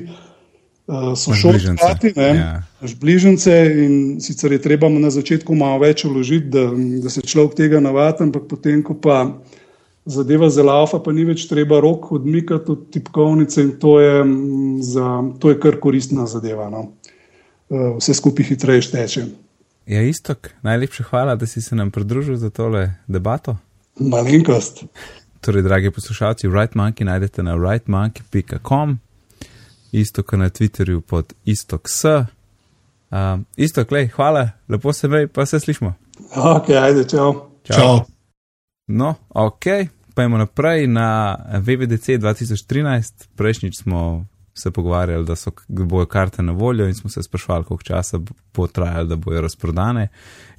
[0.91, 2.63] Uh, so šolski, ja.
[2.99, 3.53] bližnjice,
[3.86, 6.65] in sicer je treba na začetku malo več uložiti, da,
[7.05, 9.61] da se človek tega navadi, ampak potem, ko pa uh,
[10.05, 14.81] zadeva zelo lava, pa ni več treba rok odmikati od tipkovnice in to je, mm,
[14.81, 15.07] za,
[15.39, 16.69] to je kar koristna zadeva.
[16.69, 16.87] No.
[17.69, 19.25] Eh, vse skupaj hitreje teče.
[19.85, 23.57] Ja, istok, najlepša hvala, da si se nam pridružil za tole debato.
[23.99, 24.83] Malenkost.
[25.41, 28.99] Torej, dragi poslušalci, Right Monkey najdete na rightmonkey.com,
[29.91, 32.05] isto kot na Twitterju pod istoks.
[32.05, 32.25] Uh,
[33.57, 35.93] isto, klej, hvala, lepo se vej, pa se slišmo.
[36.35, 37.33] Ok, ajde, čau.
[37.63, 37.75] Čau.
[37.77, 38.20] čau.
[38.91, 39.65] No, ok,
[40.17, 43.27] imamo naprej na VVDC 2013.
[43.36, 47.84] Prejšnjič smo se pogovarjali, da so bojo karte na voljo in smo se sprašvali, koliko
[47.84, 48.19] časa
[48.54, 50.08] bo trajalo, da bojo razprodane.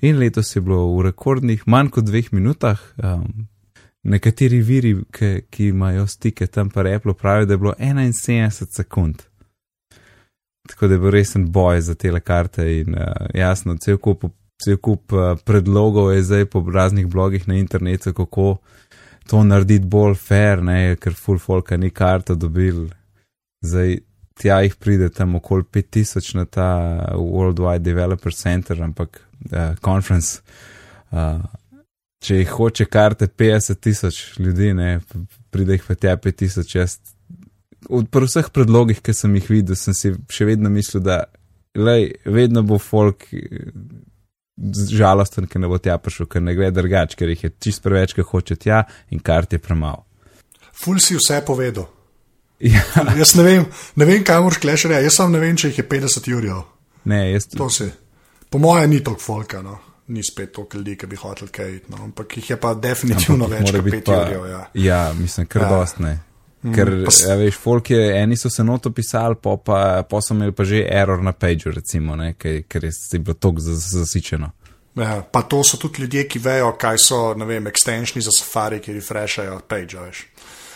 [0.01, 2.81] In letos je bilo v rekordnih, manj kot dveh minutah.
[2.97, 3.49] Um,
[4.03, 9.23] nekateri viri, ki, ki imajo stike tam pa Apple, pravijo, da je bilo 71 sekund.
[10.69, 14.25] Tako da je bil resen boj za te karte in uh, jasno, cel kup
[14.63, 18.57] cel kup uh, predlogov je zdaj po raznih blogih na internetu, kako
[19.27, 22.89] to narediti bolj fair, ne, ker full folka ni karta dobil.
[23.63, 23.99] Zdaj
[24.39, 26.69] tja jih pride tam okoli 5000 na ta
[27.15, 29.21] Worldwide Developer Center, ampak
[29.51, 30.41] uh, conference.
[31.11, 31.43] Uh,
[32.23, 35.01] če jih hoče karte 50 tisoč ljudi, ne,
[35.51, 36.77] pride jih pa tja 5000.
[36.77, 36.99] Jaz,
[37.91, 41.25] od vseh predlogih, ki sem jih videl, sem si še vedno mislil, da
[41.75, 43.27] lej, vedno bo folk
[44.93, 48.15] žalosten, ker ne bo tja prišel, ker ne gre drugače, ker jih je čist preveč,
[48.17, 50.05] ker hoče tja in kart je premalo.
[50.73, 51.89] Ful si vse povedal.
[52.63, 52.83] Ja.
[53.19, 53.65] Jaz ne vem,
[53.99, 56.61] ne vem kaj moraš klešati, jaz sam ne vem, če jih je 50 jurjev.
[57.11, 57.89] Ne, jaz to si.
[58.53, 59.79] Po mojem ni toliko folka, no.
[60.13, 62.03] ni spet toliko ljudi, ki bi hotel kaj, no.
[62.05, 64.45] ampak jih je pa definitivno več kot 5 jurjev.
[64.51, 64.61] Ja.
[64.75, 65.71] ja, mislim, ker ja.
[65.73, 66.13] dost ne.
[66.13, 66.32] Mm,
[66.63, 70.35] Ker, mm, ja, veš, folk je, eni so se noto pisali, pa, pa, pa so
[70.35, 74.51] imeli pa že error na pageu, recimo, ne, ker, ker je bilo tako zasičeno.
[74.95, 78.79] Ja, pa to so tudi ljudje, ki vejo, kaj so, ne vem, extensioni za safari,
[78.81, 80.27] ki refreshajo page, veš.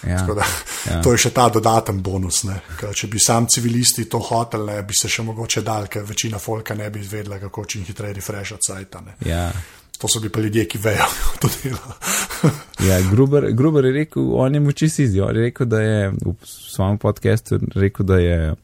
[0.07, 0.44] Ja, da,
[0.90, 0.99] ja.
[1.03, 2.42] To je še ta dodaten bonus.
[2.79, 6.90] Če bi sam civilisti to hoteli, bi se še mogoče dal, ker večina folka ne
[6.90, 9.03] bi izvedela, kako čim hitreje refreshati sajta.
[9.27, 9.49] Ja.
[9.98, 11.06] To so bili pa ljudje, ki vejo
[11.40, 11.94] to delo.
[12.88, 15.20] ja, Gruber, Gruber je rekel, on je moči si zdi.
[15.20, 18.54] On je rekel, da je v svojem podkastu rekel, da je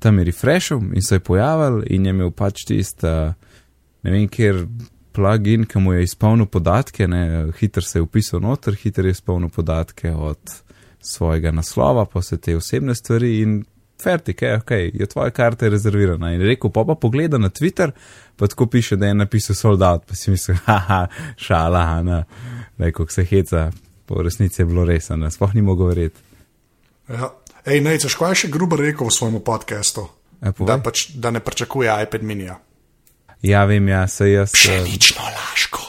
[0.00, 3.34] tam je refreshal in se je pojavil in je imel pač tista,
[4.02, 4.64] ne vem, kjer
[5.12, 9.52] plugin, ki mu je izpolnil podatke, ne, hiter se je upisal noter, hiter je izpolnil
[9.52, 10.54] podatke od
[11.00, 13.60] svojega naslova, pa vse te osebne stvari in
[14.02, 16.32] fertik, je, ok, je tvoja karta rezervirana.
[16.34, 17.90] In rekel, pa pa pogleda na Twitter,
[18.36, 22.24] pa tako piše, da je napisal soldat, pa si misli, haha, šala, na,
[22.78, 23.70] neko se heca,
[24.06, 26.20] po resnici je bilo res, ne, sploh ni mogel verjeti.
[27.08, 27.30] Ja.
[27.66, 30.06] Ej, ne, češ kaj še grubo rekel v svojem podkastu?
[30.40, 32.56] E, da, pač, da ne pričakuje iPad minija.
[33.42, 34.52] Ja, vem, ja, se jaz.
[34.52, 35.80] eh, Pšenično laško.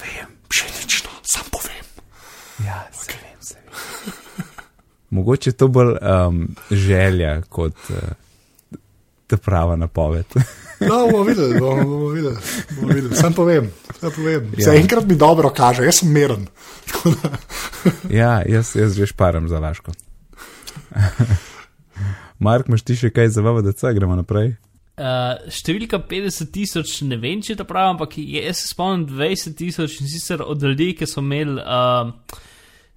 [0.00, 1.84] Vem, pšenično, sam povem.
[2.64, 3.20] Ja, se okay.
[3.20, 4.48] vem, se vem.
[5.14, 7.96] Mogoče je to bolj um, želja kot uh,
[9.26, 10.26] ta prava napoved.
[10.80, 12.36] No, bomo videli, bomo, bomo videli.
[12.76, 13.16] Bomo videli.
[13.16, 14.50] Sam povem, sam povem.
[14.58, 14.64] Ja.
[14.64, 17.38] Zaenkrat mi dobro kaže, jaz sem da-
[18.20, 19.92] ja, jaz, jaz že šparam za laško.
[22.44, 24.56] Mark, imaš ti še kaj za VVDC, gremo naprej?
[24.94, 29.56] Uh, številka 50 tisoč, ne vem, če je to prav, ampak jaz se spomnim 20
[29.58, 32.12] tisoč in sicer od ljudi, ki so imeli uh,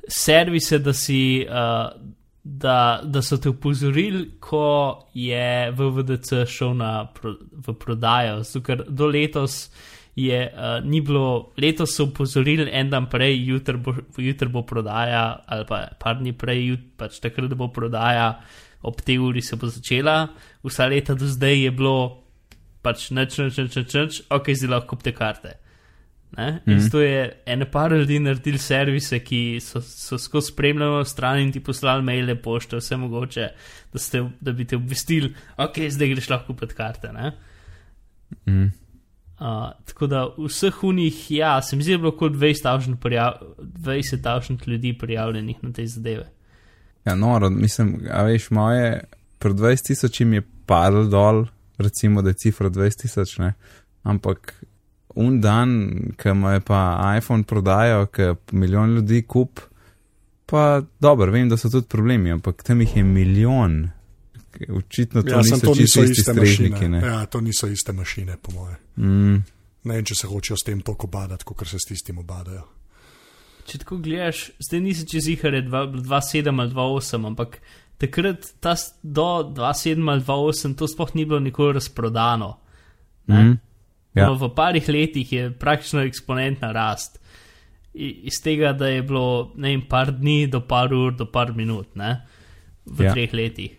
[0.08, 1.92] servise, da, si, uh,
[2.44, 7.36] da, da so te upozorili, ko je VVDC šel na, pro,
[7.68, 8.42] v prodajo.
[8.64, 9.68] Ker do letos
[10.16, 15.44] je uh, ni bilo, letos so upozorili en dan prej, jutri bo, jutr bo prodaja,
[15.46, 18.32] ali pa par dni prej, jut, pač takrat, bo prodaja
[18.82, 20.28] ob tej uri se bo začela,
[20.64, 22.24] vsa leta do zdaj je bilo
[22.82, 25.58] pač nič, nič, nič, nič, nič ok, zdaj lahko kupite karte.
[26.32, 26.62] Ne?
[26.66, 26.90] In mm.
[26.92, 31.64] to je ene par ljudi naredili servise, ki so, so skozi spremljeno stran in ti
[31.64, 33.48] poslali maile, pošte, vse mogoče,
[33.94, 37.14] da, ste, da bi te obvestili, ok, zdaj greš lahko kupiti karte.
[37.16, 37.32] Ne?
[38.46, 38.68] Mm.
[39.38, 43.34] Uh, tako da vseh unih, ja, se mi zdi, da je bilo kot 20 prijav,
[43.58, 46.32] 20 ljudi prijavljenih na te zadeve.
[47.06, 49.04] Ja, noro, mislim, a veš, moje,
[49.40, 51.46] pred 20 tisočim je padlo dol,
[51.78, 53.38] recimo, da je cifra 20 tisoč.
[54.04, 54.54] Ampak
[55.18, 55.72] un dan,
[56.18, 56.82] ki mu je pa
[57.18, 59.60] iPhone prodajal, ki milijon ljudi kup,
[60.46, 60.64] pa
[61.00, 63.78] dobro, vem, da so tudi problemi, ampak tam jih je milijon.
[64.70, 67.02] Očitno to Ja, niso to niso isti iste strežniki, mašine.
[67.02, 67.08] ne.
[67.08, 68.78] Ja, to niso iste mašine, po moje.
[68.98, 69.44] Mm,
[69.84, 72.64] Ne vem, če se hočejo s tem toliko badati, kot se s tistim obadajo.
[73.68, 77.60] Če tako gledaš, zdaj nisi čez jihar 2.7 ali 2.8, ampak
[78.02, 82.58] takrat ta, do 2.7 ali 2.8 to sploh ni bilo nikoli razprodano.
[83.28, 83.44] Ne?
[83.44, 83.56] mm,
[84.18, 84.28] ja.
[84.28, 87.20] No, v parih letih je praktično eksponentna rast.
[87.94, 91.54] I, iz tega, da je bilo ne vem, par dni do par ur, do par
[91.56, 92.22] minut, ne?
[92.86, 93.14] v Ja.
[93.14, 93.74] treh letih.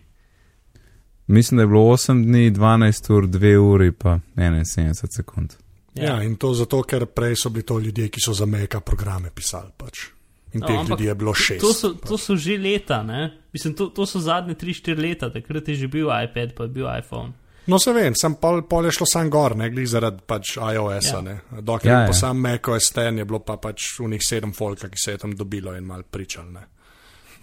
[1.27, 5.53] Mislim, da je bilo 8 dni, 12 ur, 2 uri, pa 71 sekund.
[5.95, 6.03] Ja.
[6.03, 9.29] ja, in to zato, ker prej so bili to ljudje, ki so za meka programe
[9.35, 9.71] pisali.
[9.77, 10.07] Pač.
[10.53, 11.61] In No, teh ljudi je bilo šest.
[11.61, 13.31] To so, to so že leta, ne?
[13.53, 16.87] Mislim, to, to so zadnje 3-4 leta, takrat je že bil iPad, pa je bil
[16.89, 17.33] iPhone.
[17.69, 21.19] No, se vem, sem pol, pol je šlo sam gor, ne glede zaradi pač iOS-a.
[21.21, 21.61] Ja.
[21.61, 22.15] Dokler Ja, ja, ja.
[22.17, 25.75] sam macOS ten, je bilo pa pač unih sedem folka, ki se je tam dobilo
[25.77, 26.49] in mal pričal.
[26.53, 26.65] Ne.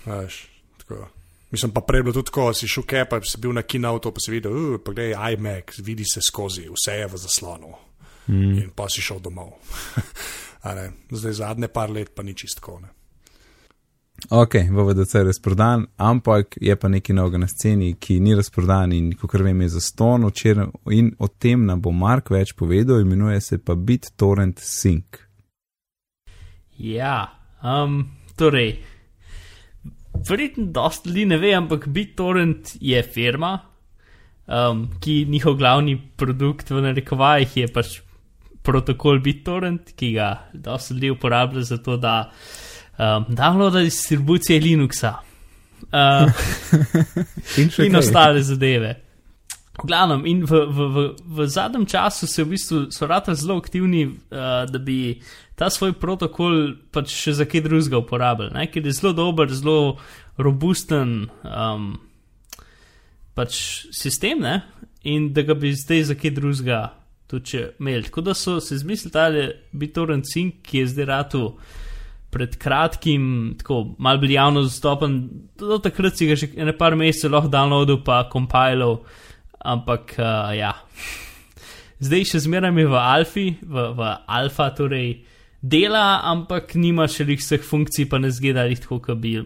[0.07, 0.41] Veš,
[0.83, 1.05] tako.
[1.55, 4.23] Mislim pa prej bilo tudi tako, si šel kaj, pa si bil na kinautu, pa
[4.23, 7.71] si videl, uh, pa gledaj, iMac, vidi se skozi, vse je v zaslonu.
[8.27, 8.59] Mm.
[8.65, 9.55] In pa si šel domov.
[11.21, 12.81] Zdaj zadnje par let pa ni čistko.
[12.83, 12.96] Ne.
[14.31, 19.13] Ok, VVDC je razprodan, ampak je pa nekaj novega na sceni, ki ni razprodan in
[19.15, 23.41] kot vem je za ston včeraj in o tem nam bo Mark več povedal, imenuje
[23.41, 25.21] se pa BitTorrent Sync.
[26.79, 27.31] Ja,
[27.63, 28.03] um,
[28.37, 28.81] torej,
[30.29, 33.61] verjetno dosta ljudi ne ve, ampak BitTorrent je firma,
[34.47, 38.01] um, ki njihov glavni produkt v narekovajih je pač
[38.67, 42.25] protokol BitTorrent, ki ga dosta ljudi uporablja za to, da
[42.99, 45.15] um, downloada distribucije Linuxa.
[45.93, 46.33] Uh,
[47.61, 47.99] In in kaj?
[47.99, 48.97] ostale zadeve.
[49.77, 53.59] V glavnem, in v, v, v, v zadnjem času se v bistvu so rata zelo
[53.61, 55.21] aktivni, uh, da bi
[55.55, 58.67] ta svoj protokol pač še za kaj drugega uporabljali, ne?
[58.73, 59.97] ker je zelo dober, zelo
[60.41, 61.97] robusten um,
[63.37, 64.63] pač sistem ne?
[65.05, 66.81] in da ga bi zdaj za kaj drugega
[67.29, 68.09] tudi imeli.
[68.09, 71.43] Tako da so se zmislili tale BitTorrent Sync, ki je zdaj ratu
[72.37, 75.17] pred kratkim, tako malo bil javno zastopen,
[75.57, 79.01] do takrat si ga že ne par mesecev lahko downloadil, pa compilal,
[79.65, 80.75] ampak uh, ja.
[82.05, 85.25] Zdaj še zmeraj je v alfi, v, v alfa, torej
[85.65, 89.39] dela, ampak nima še lih vseh funkcij, pa ne zgleda jih tako, kot bi,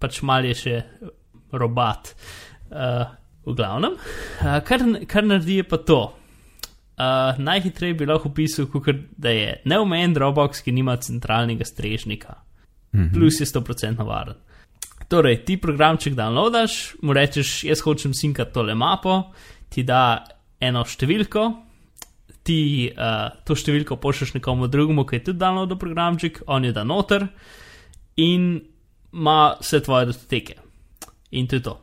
[0.00, 0.76] pač mal je še
[1.52, 2.14] robat.
[2.68, 3.04] Uh,
[3.48, 6.02] v glavnem, uh, kar, kar naredi je pa to.
[6.98, 12.34] Uh, najhitreje bi lahko opisal, kot da je neomejen Dropbox, ki nima centralnega strežnika,
[12.92, 13.12] mm -hmm.
[13.14, 14.34] plus je 100% varen.
[15.08, 19.32] Torej, ti programček downloadaš, mu rečeš, jaz hočem sinkati tole mapo,
[19.68, 20.24] ti da
[20.60, 21.52] eno številko,
[22.42, 26.84] ti uh, to številko pošlješ nekomu drugemu, ki je tudi downloadil programček, on je da
[26.84, 27.28] noter
[28.16, 28.60] in
[29.12, 30.54] ima vse tvoje datoteke.
[31.30, 31.80] In to je to.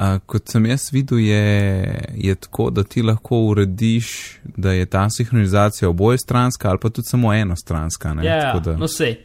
[0.00, 5.04] A, kot sem jaz videl, je, je tako, da ti lahko urediš, da je ta
[5.12, 8.14] sinhronizacija oboje stranska ali pa tudi samo enostranska.
[8.14, 8.24] Ne?
[8.24, 9.18] Ja, Tako da, no sej.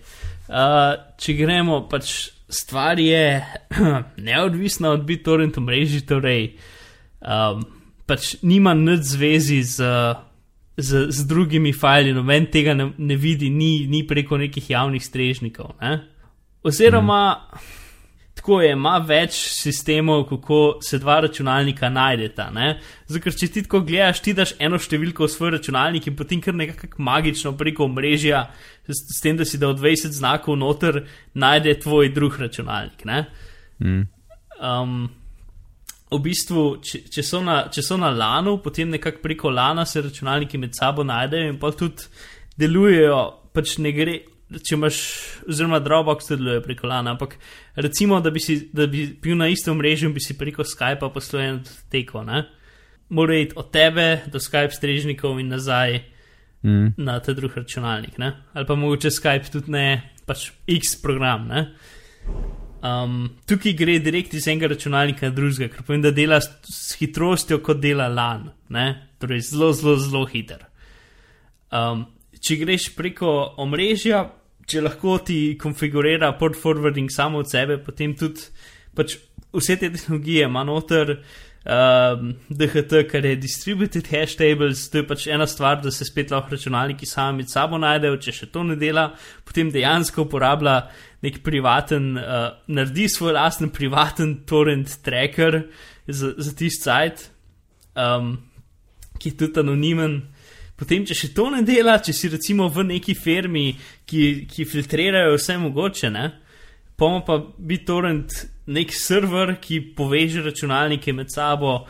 [0.45, 2.11] Uh, če gremo, pač
[2.51, 3.45] stvar je
[4.27, 6.57] neodvisna od BitTorrent mreži, torej
[7.23, 7.63] um,
[8.05, 9.87] pač nima nič zvezi z,
[10.77, 15.77] z, z drugimi fajli, noben tega ne, ne vidi, ni, ni preko nekih javnih strežnikov.
[15.79, 16.01] Ne?
[16.67, 17.73] Oziroma, mm.
[18.45, 22.51] Tako je, ima več sistemov, kako se dva računalnika najdeta.
[23.09, 26.53] Zato, če ti tako gledaš, ti daš eno številko v svoj računalnik in potem kar
[26.53, 28.43] nekako magično preko mrežja,
[28.85, 33.01] s, s tem, da si dal 20 znakov noter, najde tvoj drug računalnik.
[33.81, 34.05] Mm.
[34.61, 35.09] Um,
[36.13, 40.05] v bistvu, če, če, so na, če so na lanu, potem nekako preko lana se
[40.05, 42.05] računalniki med sabo najdejo in pa tudi
[42.61, 43.23] delujejo,
[43.57, 44.19] pač ne gre.
[44.45, 44.97] Če imaš,
[45.49, 47.31] oziroma Dropbox deluje preko lana, ampak
[47.81, 51.09] recimo, da bi, si, da bi bil na istem mrežu in bi si preko Skypa
[51.09, 52.21] poslojen teko,
[53.09, 56.03] mora iti od tebe do Skype strežnikov in nazaj
[56.65, 56.93] Mm.
[56.97, 58.31] na ta drug računalnik, ne?
[58.53, 61.45] ali pa mogoče Skype tudi ne, pač X program.
[61.47, 61.67] Ne?
[62.81, 66.97] Um, tukaj gre direkt iz enega računalnika na drugega, ker povem, da dela s, s
[66.97, 68.87] hitrostjo, kot dela LAN, ne?
[69.21, 70.65] torej zelo, zelo, zelo hiter.
[71.69, 72.07] Um,
[72.45, 73.31] če greš preko
[73.61, 74.25] omrežja,
[74.69, 78.45] če lahko ti konfigurira port forwarding samo od sebe, potem tudi
[78.95, 79.17] pač
[79.55, 81.19] vse te tehnologije ima noter.
[81.65, 86.29] Um, DHT, kar je distributed hash tables, to je pač ena stvar, da se spet
[86.29, 89.07] lahko računalniki sami med sabo najdejo, če še to ne dela,
[89.49, 90.75] potem dejansko uporablja
[91.25, 95.63] nek privaten, uh, naredi svoj lasten privaten torrent tracker
[96.05, 97.25] za, za tisti sajt,
[97.97, 98.35] um,
[99.17, 100.19] ki je tudi anonimen.
[100.75, 103.69] Potem, če še to ne dela, če si recimo v neki firmi,
[104.07, 106.25] ki, ki filtrirajo vse mogoče, ne,
[106.99, 108.35] pomo pa BitTorrent
[108.75, 111.85] nek server, ki poveže računalnike med sabo.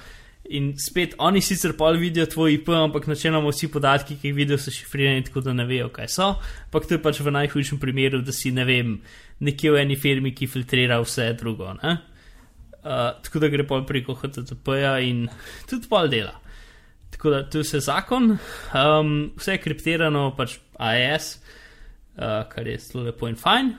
[0.54, 4.60] In spet oni sicer pol vidijo tvoj IP, ampak načeloma vsi podatki, ki jih vidijo,
[4.62, 6.30] so šifrirani, tako da ne vejo, kaj so.
[6.68, 9.00] Ampak to je pač v najhujšem primeru, da si ne vem,
[9.42, 11.74] nekje v eni firmi, ki filtrira vse drugo.
[11.74, 11.98] Uh,
[13.26, 15.26] tako da gre pol preko HTTP-ja in
[15.66, 16.38] tudi pol dela.
[17.16, 18.36] Tako da to je vse zakon,
[18.76, 21.30] um, vse je kriptirano, pač AES,
[22.18, 23.72] uh, kar je zelo lepo in fajn.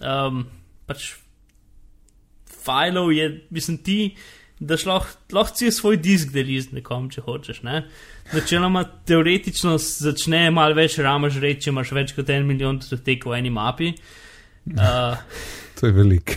[0.00, 0.46] Um,
[0.88, 1.12] pač
[2.60, 3.98] filov je, mislim, ti,
[4.60, 7.62] da lahko si svoj disk deliš z nekom, če hočeš.
[7.68, 7.84] Ne?
[8.32, 13.40] Načeloma, teoretično začne malo več rama žreti, če imaš več kot en milijon dotekov v
[13.40, 13.94] eni mapi.
[14.76, 15.16] Uh,
[15.80, 16.32] To je veliko.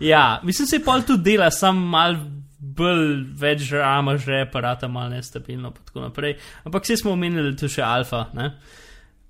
[0.00, 2.16] ja, mislim, se pol tudi dela, sam mal
[2.58, 6.36] bolj več rama žre, aparata malo nestabilno in tako naprej.
[6.66, 8.24] Ampak vse smo omenili, da to še alfa.
[8.34, 8.50] Ne?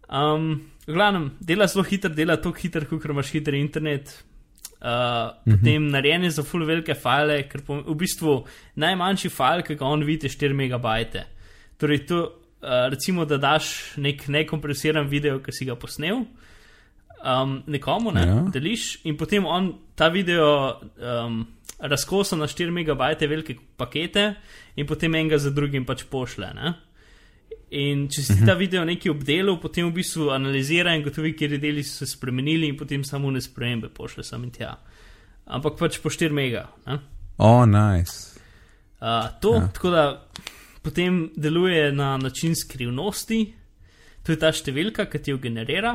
[0.08, 0.48] Um,
[0.86, 4.14] v glavnem, dela zelo hitro, dela tako hitro, kot imaš hiter internet.
[4.78, 8.36] Uh, potem narejen je za full velike file, ker po, v bistvu
[8.78, 11.24] najmanjši file, ki ga on vidi, je 4 megabajte.
[11.82, 12.20] Torej, to,
[12.62, 16.22] uh, recimo, da daš nek nekompresiran video, ki si ga posnel,
[17.24, 18.38] um, nekomu, ne, Ja.
[18.54, 21.42] deliš, in potem on ta video um,
[21.78, 24.34] razkosa na 4 megabajte velike pakete,
[24.76, 26.50] in potem enega za drugim pač pošle.
[26.54, 26.74] Ne?
[27.70, 31.58] In če si ti ta video nekaj obdelal, potem v bistvu analizira in gotovi, kje
[31.60, 34.74] deli so se spremenili, in potem samo ne spremembe pošle sam in tja.
[35.46, 36.66] Ampak pač po 4 mega.
[36.86, 36.98] Ne?
[37.38, 38.40] O, oh, nice.
[38.98, 39.68] Uh, to, ja.
[39.74, 40.04] tako da
[40.82, 43.44] potem deluje na način skrivnosti,
[44.26, 45.94] to je ta številka, ki ti jo generira.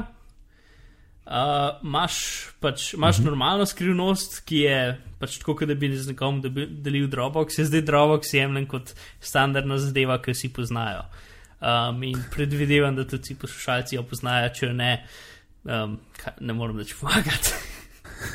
[1.24, 2.16] Uh, Imáš
[2.60, 3.26] pač, imaš -huh.
[3.26, 6.42] normalno skrivnost, ki je pač tako, kot da bi z nekom
[6.84, 11.02] delil Dropbox, je zdaj Dropbox jemljen kot standardna zadeva, ki jo vsi poznajo.
[11.62, 15.08] Um, in predvidevam, da tudi poslušalci jo poznajo, če jo ne,
[15.64, 17.54] um, kaj, ne morem več pomagati.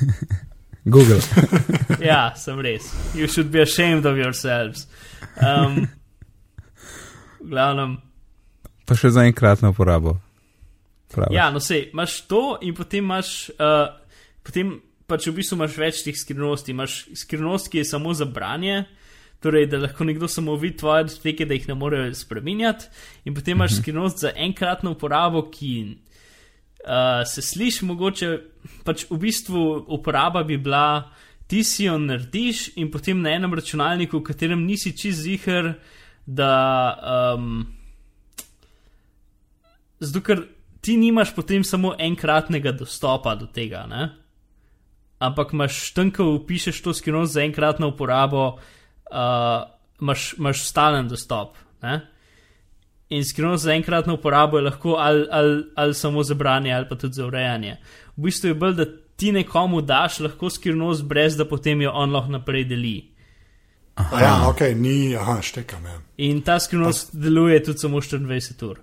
[0.84, 1.20] Google.
[2.10, 2.94] ja, sem res.
[3.14, 4.88] You should be ashamed of yourselves.
[5.36, 5.88] Um,
[7.40, 7.98] glavnem,
[8.88, 10.16] Pa še za enkratno uporabo.
[11.14, 11.36] Praviš.
[11.36, 13.96] ja, no sej, imaš to in potem imaš, uh,
[14.44, 14.76] potem
[15.08, 16.72] pač v bistvu imaš več teh skrivnosti.
[16.74, 18.82] Imaš skrivnost, ki je samo za branje,
[19.40, 22.90] torej da lahko nekdo samo vidi tvoje datoteke, da jih ne morejo spremenjati,
[23.24, 28.34] in potem imaš skrivnost za enkratno uporabo, ki uh, se sliši mogoče,
[28.84, 29.64] pač v bistvu
[29.96, 31.08] uporaba bi bila,
[31.48, 35.72] ti si jo narediš in potem na enem računalniku, v katerem nisi čist ziger,
[36.26, 36.52] da.
[37.38, 37.66] Um,
[39.98, 40.44] Zato, ker
[40.80, 44.08] ti nimaš potem samo enkratnega dostopa do tega, ne?
[45.18, 48.44] ampak imaš tam, ko upišeš to skrivnost za enkratno uporabo,
[49.10, 49.66] uh,
[50.00, 51.56] imaš, imaš stalen dostop.
[51.82, 52.00] Ne?
[53.08, 56.96] In skrivnost za enkratno uporabo je lahko ali, ali, ali samo za branje, ali pa
[56.96, 57.76] tudi za urejanje.
[58.16, 58.84] V bistvu je bolj, da
[59.16, 63.14] ti nekomu daš lahko skrivnost, brez da potem jo on lahko naprej deli.
[63.96, 65.84] A Ja, ok, ni, aha, štekam.
[65.84, 66.00] Ja.
[66.16, 68.78] In ta skrivnost deluje tudi samo 24 ur,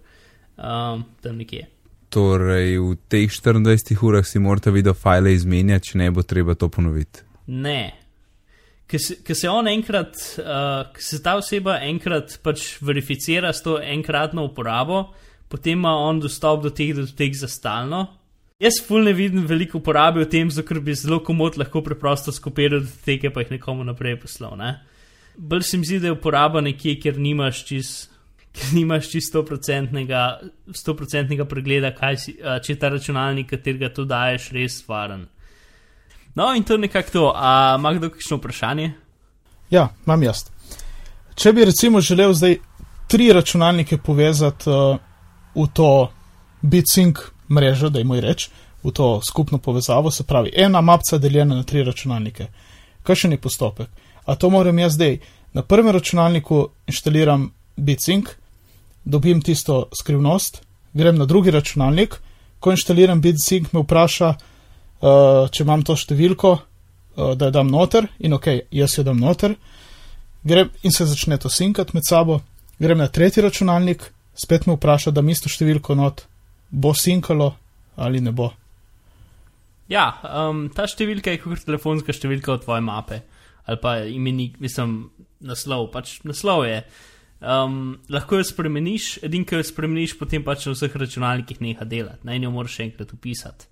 [0.57, 1.74] um, tam nekje.
[2.15, 6.69] Torej, v teh 24 urah si morate video file izmenjati, če ne bo treba to
[6.71, 7.25] ponoviti.
[7.51, 7.91] Ne.
[8.87, 13.65] Ker se, ker se on enkrat, uh, ker se ta oseba enkrat pač verificira s
[13.65, 15.09] to enkratno uporabo,
[15.51, 18.05] potem ima on dostop do teh datotek za stalno.
[18.63, 22.85] Jaz ful ne vidim veliko uporabe v tem, zato bi zelo komod lahko preprosto skopiral
[22.85, 24.55] datoteke pa jih nekomu naprej poslal.
[24.55, 24.77] Ne?
[25.35, 28.14] Bolj se mi zdi, da je uporaba nekje, kjer nimaš čist.
[28.55, 34.87] Ker nimaš čisto stoprocentnega pregleda, kaj si, če je ta računalnik, katerega tu daješ, res
[34.87, 35.27] varen.
[36.35, 37.33] No, in to je nekako to.
[37.35, 38.93] A ima kdo kakšno vprašanje?
[39.69, 40.45] Ja, imam jaz.
[41.35, 42.57] Če bi recimo želel zdaj
[43.07, 44.97] tri računalnike povezati uh,
[45.55, 46.11] v to
[46.61, 47.17] BitSync
[47.49, 48.49] mrežo, da jim reč,
[48.83, 52.47] v to skupno povezavo, se pravi, ena mapca deljena na tri računalnike.
[53.03, 53.87] Kakšen je postopek?
[54.25, 55.17] A to moram jaz zdaj
[55.53, 58.29] na prvem računalniku inštaliram BitSync,
[59.05, 60.61] dobim tisto skrivnost,
[60.93, 62.17] grem na drugi računalnik,
[62.59, 68.09] ko inštaliram BitSync, me vpraša, uh, če imam to številko, uh, da jo dam noter,
[68.19, 69.55] in ok, jaz jo dam noter,
[70.43, 72.41] grem in se začne to sinkati med sabo,
[72.81, 76.25] grem na tretji računalnik, spet me vpraša, da mi isto številko not
[76.69, 77.53] bo sinkalo
[77.95, 78.49] ali ne bo.
[79.87, 83.21] Ja, um, ta številka je kot telefonska številka od tvoje mape
[83.65, 85.09] ali pa imenik, mislim,
[85.41, 86.83] naslov, pač naslov je.
[87.45, 92.25] Um, lahko jo spremeniš, edin, ki jo spremeniš, potem pač na vseh računalnikih neha delati,
[92.25, 93.67] naj jo moraš še enkrat upisati.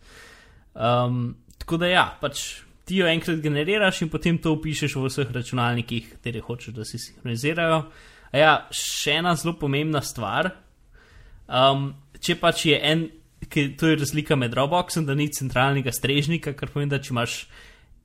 [0.77, 1.23] Um,
[1.57, 2.43] tako da ja, pač
[2.85, 7.01] ti jo enkrat generiraš in potem to upišeš v vseh računalnikih, kateri hočeš, da se
[7.01, 7.79] sinhronizirajo.
[8.33, 10.51] A ja, še ena zelo pomembna stvar.
[11.47, 13.07] Um, če pač je en,
[13.49, 17.43] to je razlika med Dropboxom, da ni centralnega strežnika, kar pomeni, da če imaš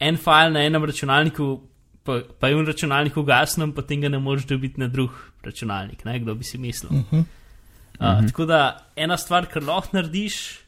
[0.00, 1.48] en file na enem računalniku,
[2.06, 5.16] pa, pa je v računalniku gasnem, potem ga ne moreš dobiti na drug
[5.48, 6.92] računalnik, ne, kdo bi si mislil.
[6.92, 7.18] Uh -huh.
[7.18, 7.24] Uh,
[8.00, 8.26] uh -huh.
[8.30, 10.60] Tako da ena stvar, kar lahko narediš,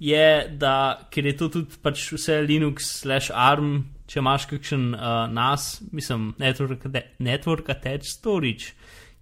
[0.00, 5.26] je, da ker je to tudi pač vse Linux, slash ARM, če imaš kakšen uh,
[5.30, 6.86] NAS, mislim, network,
[7.18, 8.72] network attached storage,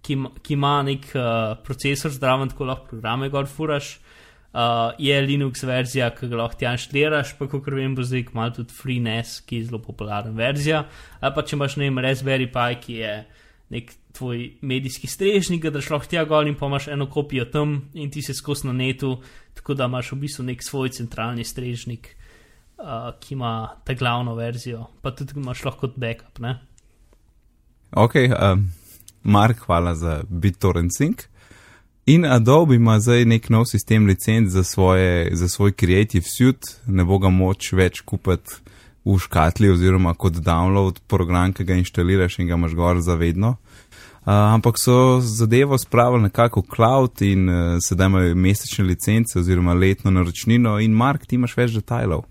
[0.01, 3.97] ki, ki ima nek uh, procesor zdraven, tako lahko programe gor furaš.
[4.49, 8.55] Uh, je Linux verzija, ki ga lahko ti anšliraš, pa kot vem, bo zdaj malo
[8.55, 10.87] tudi FreeNAS, ki je zelo popularna verzija.
[11.19, 13.11] Ali pa če imaš ne vem, Raspberry Pi, ki je
[13.69, 18.11] nek tvoj medijski strežnik, da šlo tja gor in pa imaš eno kopijo tam in
[18.11, 19.21] ti se skozi na netu,
[19.53, 22.15] tako da imaš v bistvu nek svoj centralni strežnik,
[22.77, 26.39] uh, ki ima ta glavno verzijo, pa tudi imaš lahko kot backup.
[26.39, 26.59] Ne?
[27.91, 28.69] Ok, um,
[29.23, 31.27] Mark, hvala za BitTorrent Sync.
[32.05, 37.03] In Adobe ima zdaj nek nov sistem licenc za, svoje, za svoj Creative Suite, ne
[37.05, 38.57] bo ga moč več kupiti
[39.05, 43.55] v škatli oziroma kot download program, ki ga inštaliraš in ga imaš gor zavedno.
[44.19, 49.73] Uh, ampak so zadevo spravili nekako v cloud in uh, sedaj imajo mesečne licence oziroma
[49.73, 52.25] letno naročnino in Mark, ti imaš več detajlov.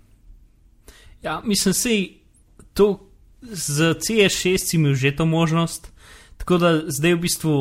[1.23, 3.09] Ja, mislim, da to
[3.41, 5.91] z CS6 imel že to možnost,
[6.37, 7.55] tako da zdaj v bistvu,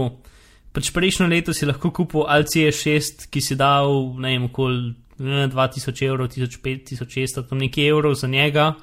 [0.72, 6.06] pač prejšnjo leto si lahko kupil ali CS6, ki si dal, ne vem, okoli 2000
[6.06, 8.74] evrov, 1500, tam nekaj evrov za njega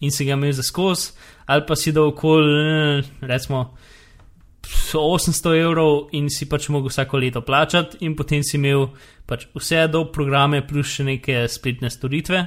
[0.00, 1.12] in si ga imel za skos,
[1.46, 3.74] ali pa si dal okoli, recimo,
[4.64, 8.88] 800 evrov in si pač mogel vsako leto plačati, in potem si imel
[9.26, 12.46] pač vse do programe, plus še neke spletne storitve.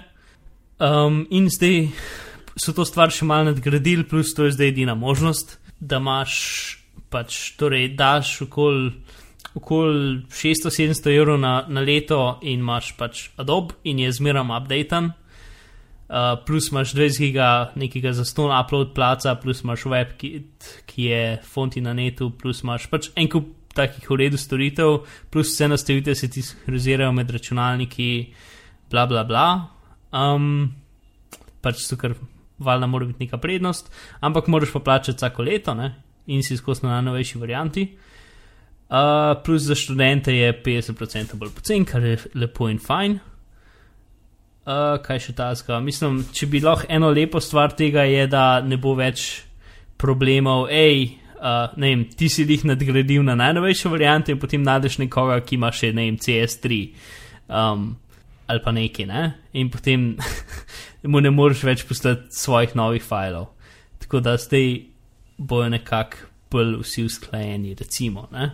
[0.78, 1.88] Um, in zdaj
[2.58, 6.34] so to stvar še malo nadgradili, plus to je zdaj edina možnost, da imaš
[7.10, 8.92] pač, torej, daš okoli
[9.58, 15.12] okol 600-700 evrov na, na leto in imaš pač Adobe in je zmerom updatan.
[16.08, 21.84] Uh, plus imaš 20 giga nekega zaston upload placa, plus imaš WebKit, ki je fonti
[21.84, 26.42] na netu, plus imaš pač en kup takih uredu storitev, plus vse nastavitve se ti
[26.42, 28.10] sinhronizirajo med računalniki,
[28.92, 29.46] bla bla bla.
[30.16, 30.72] Um,
[31.62, 32.16] pač so kar
[32.58, 33.92] valjda mora biti neka prednost,
[34.24, 35.92] ampak moraš pa plačati vsako leto ne?
[36.28, 37.88] in si skozi na najnovejši varianti.
[39.46, 43.20] Plus za študente je 50% bolj pocen, kar je lepo in fajn.
[44.68, 45.80] Uh, kaj še taska?
[45.80, 49.44] Mislim, če bi lahko eno lepo stvar tega je, da ne bo več
[50.00, 51.06] problemov, hej,
[51.40, 55.56] uh, ne vem, ti si jih nadgradil na najnovejše variante in potem najdeš nekoga, ki
[55.56, 56.82] ima še, ne vem, CS3
[57.48, 57.88] um,
[58.48, 59.24] ali pa nekaj, ne?
[59.56, 60.14] In potem
[61.12, 63.50] mu ne moreš več postati svojih novih filev.
[64.04, 64.70] Tako da zdaj
[65.38, 68.52] bojo nekako bolj vsi usklajeni, recimo, ne?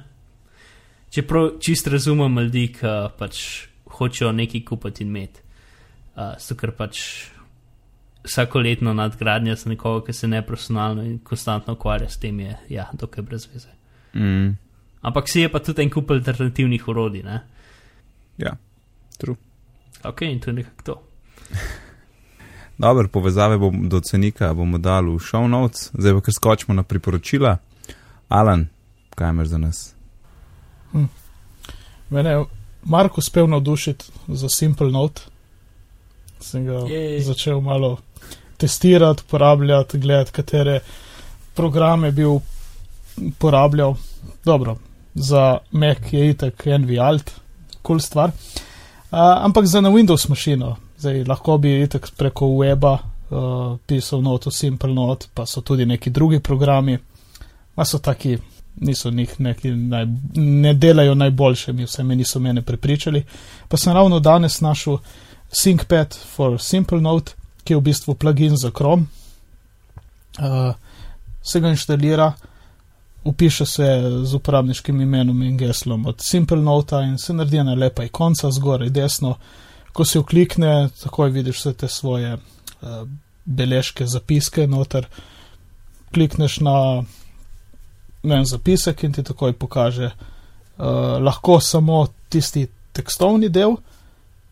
[1.13, 5.41] Čeprav čist razumem ljudi, ki pač hočejo nekaj kupiti in imeti.
[6.15, 6.99] Uh, so kar pač
[8.23, 12.89] vsako letno nadgradnja za nekoga, ki se neprofesionalno in konstantno ukvarja s tem, je ja,
[12.93, 13.69] dokaj brez veze.
[14.13, 14.57] Mm.
[15.01, 17.23] Ampak si je pa tudi en kup alternativnih urodij.
[17.23, 17.41] Ne?
[18.37, 18.57] Ja,
[19.17, 19.35] true.
[20.03, 21.01] Ok, in to je nekako to.
[22.83, 26.83] Dobro, povezave bom, do cenika bomo dali v show notes, zdaj pa kar skočimo na
[26.83, 27.57] priporočila.
[28.29, 28.67] Alan,
[29.15, 29.92] kaj imaš za nas?
[32.09, 32.45] Mene je
[32.83, 35.21] Marko uspel navdušiti za Simple Note.
[36.39, 37.21] Sem ga Jej.
[37.21, 37.97] začel malo
[38.57, 40.79] testirati, uporabljati, gledati, katere
[41.53, 43.95] programe bi uporabljal.
[44.45, 44.77] Dobro,
[45.13, 47.31] za Mac je itek NVAlt,
[47.81, 48.29] kul cool stvar.
[48.29, 52.97] Uh, ampak za na Windows mašino, zdaj lahko bi itek preko weba
[53.29, 56.97] uh, pisal noto Simple Note, pa so tudi neki drugi programi,
[57.75, 58.37] pa so taki
[58.75, 60.05] niso njih neki, naj,
[60.35, 63.23] ne delajo najboljše, mi vse me niso mene prepričali.
[63.67, 64.97] Pa sem ravno danes našel
[65.61, 67.31] ThinkPad for Simple Note,
[67.63, 69.05] ki je v bistvu plugin za Chrome.
[70.39, 70.75] Uh,
[71.43, 72.33] se ga inštalira,
[73.23, 78.03] upiše se z uporabniškim imenom in geslom od Simple Note in se naredi ena lepa
[78.03, 79.35] ikonca zgoraj desno.
[79.93, 82.39] Ko se vklikne, takoj vidiš vse te svoje uh,
[83.45, 85.05] beležke, zapiske noter.
[86.13, 87.03] Klikneš na
[88.31, 90.85] en zapisek in ti takoj pokaže uh,
[91.19, 93.75] lahko samo tisti tekstovni del,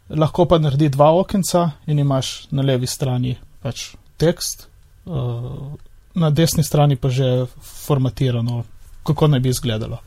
[0.09, 4.67] lahko pa naredi dva okenca in imaš na levi strani pač tekst,
[5.05, 5.71] uh,
[6.15, 7.45] na desni strani pa že
[7.85, 8.63] formatirano,
[9.03, 10.01] kako naj bi izgledalo.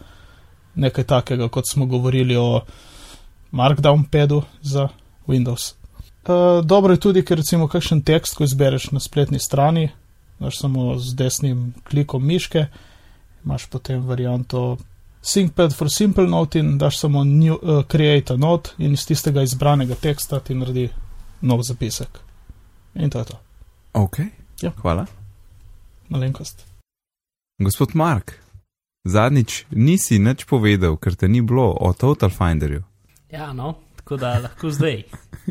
[0.74, 2.60] Nekaj takega, kot smo govorili o
[3.52, 4.88] Markdown padu za
[5.26, 5.74] Windows.
[6.26, 9.88] Uh, dobro je tudi, ker recimo kakšen tekst, ko izbereš na spletni strani,
[10.40, 12.66] daš samo z desnim klikom miške,
[13.44, 14.76] imaš potem varianto
[15.24, 19.42] ThinkPad for Simple Note in daš samo new, uh, Create a Note in iz tistega
[19.42, 20.88] izbranega teksta ti naredi
[21.40, 22.08] nov zapisek.
[22.94, 23.38] In to je to.
[23.92, 24.18] Ok,
[24.62, 24.70] Ja.
[24.76, 25.06] hvala.
[26.08, 26.64] Malenkost.
[27.58, 28.32] Gospod Mark,
[29.04, 32.82] zadnjič nisi nič povedal, ker te ni bilo o Total Finderju.
[33.32, 35.02] Ja, no, tako da lahko zdaj.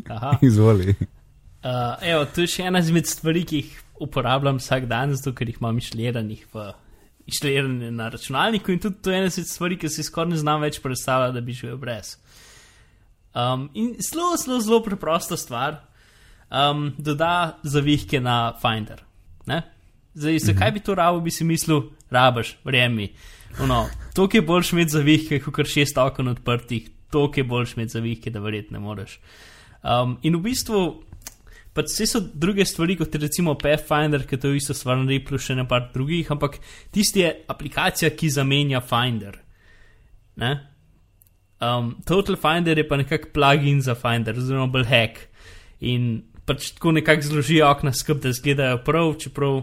[0.09, 0.37] Aha.
[0.47, 0.95] Izvoli.
[1.63, 5.47] Uh, evo, to je še ena izmed stvari, ki jih uporabljam vsak dan, zato ker
[5.49, 6.71] jih imam inštaliranih v
[7.27, 10.61] inštalirane na računalniku in tudi to je ena izmed stvari, ki si skoraj ne znam
[10.61, 12.17] več predstavljati, da bi živel brez.
[13.33, 15.79] Um, in zelo, zelo, zelo preprosta stvar,
[16.51, 19.01] um, doda zavihke na Finder.
[19.45, 19.61] Ne?
[20.13, 23.09] Zdaj, zakaj bi to rabo, bi si mislil, rabaš, verjemi.
[23.67, 27.97] No, to je boljš imeti zavihke, kot kar šest okon odprtih, to je boljš imeti
[27.97, 29.19] zavihke, da verjetno ne moreš.
[29.83, 31.03] Um, in v bistvu,
[31.73, 35.47] pač vse so druge stvari, kot recimo Pathfinder, ki to je isto stvar naredi, plus
[35.47, 36.59] še nekaj drugih, ampak
[36.93, 39.39] tisti je aplikacija, ki zamenja Finder.
[40.41, 40.53] Ne?
[41.63, 45.25] Um, Total Finder je pa nekak plugin za Finder, oziroma bolj hack.
[45.83, 46.13] In
[46.47, 49.59] pač tako nekako zloži okna skupaj, da izgledajo prav, čeprav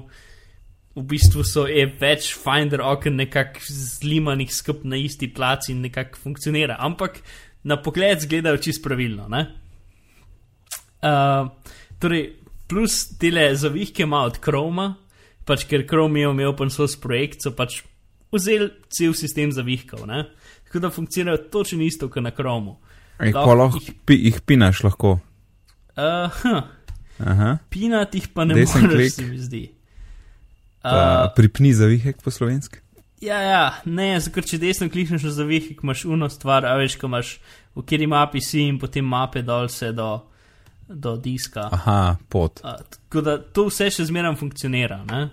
[0.96, 6.18] v bistvu so je več Finder okn nekako zlimanih skupaj na isti placi in nekako
[6.24, 6.78] funkcionira.
[6.80, 7.20] Ampak
[7.62, 9.28] na pogled izgledajo čist pravilno.
[9.30, 9.44] Ne?
[11.00, 11.48] Uh,
[12.00, 12.36] torej,
[12.68, 14.94] plus tele zavihke ima od Chroma,
[15.44, 17.82] pač ker Chrome je imel open source projekt, so pač
[18.32, 20.06] vzeli cel sistem zavihkov.
[20.06, 20.24] Ne?
[20.68, 22.76] Tako da funkcionirajo točno isto kot na Chromu.
[23.20, 25.18] Lahko ko lahko jih- pi, jih pinaš lahko.
[25.98, 26.62] Uh, huh,
[27.26, 27.58] Aha.
[27.68, 29.12] pinat jih pa ne Desen moreš, klik.
[29.12, 29.64] se mi zdi.
[30.84, 32.78] Uh, pripni zavihek po slovenski.
[33.20, 36.94] ja, ja, ne, zato ker če desno klikneš na zavihek, imaš uno stvar, a veš,
[36.96, 37.34] ko imaš
[37.76, 40.22] v kateri mapi si in potem mape dol se do,
[40.90, 41.68] do diska.
[41.72, 42.60] Aha, pot.
[42.64, 45.02] Uh, tako da to vse še zmeraj funkcionira.
[45.08, 45.28] Ne?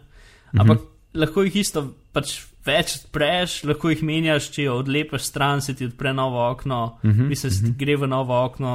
[0.57, 0.85] Ampak
[1.17, 1.83] lahko jih isto
[2.15, 2.37] pač
[2.67, 7.53] več odpreš, lahko jih menjaš, če jo odlepiš stran, se ti odpre novo okno, mislim,
[7.53, 8.73] se ti gre v novo okno,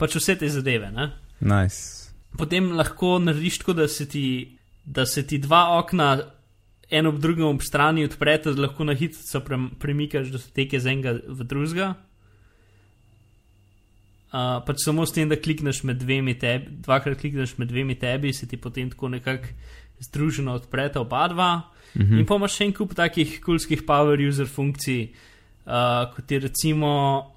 [0.00, 0.90] pač vse te zadeve.
[0.94, 1.10] Ne?
[1.44, 2.08] Nice.
[2.38, 4.24] Potem lahko narediš tako, da se ti,
[4.84, 6.16] da se ti dva okna
[6.88, 11.18] en ob drugem ob strani odpreta, da lahko na hitro pre, premikaš datoteke z enega
[11.28, 11.94] v drugega.
[14.28, 18.32] Uh, pač samo s tem, da klikneš med dvemi tebi, dvakrat klikneš med dvemi tebi,
[18.32, 19.54] se ti potem tako nekako
[20.04, 21.70] združeno odpreta oba dva.
[21.94, 22.18] Mm -hmm.
[22.20, 25.08] In pa imaš še en kup takih kulskih power user funkcij,
[25.66, 27.32] uh, kot je recimo,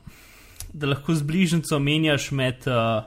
[0.74, 2.68] da lahko z bližnjico menjaš med.
[2.68, 3.04] Uh,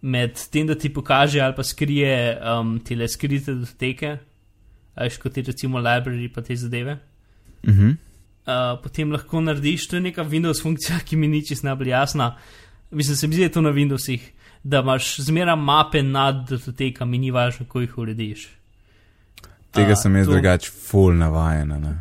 [0.00, 4.18] med tem, da ti pokaže ali pa skrije um, te skrite datoteke,
[4.94, 6.98] ajš kot je recimo library pa te zadeve.
[7.66, 7.96] Mhm.
[8.48, 12.36] Uh, potem lahko narediš, to je neka Windows funkcija, ki mi ni čisto najbolj jasna.
[12.90, 14.20] Mislim, se mi zdi, da je to na Windowsih,
[14.64, 18.48] da imaš zmeraj mape nad datotekami, ni važno, kako jih urediš.
[19.70, 21.68] Tega A, sem jaz to- drugače full navajen.
[21.68, 22.00] Ne?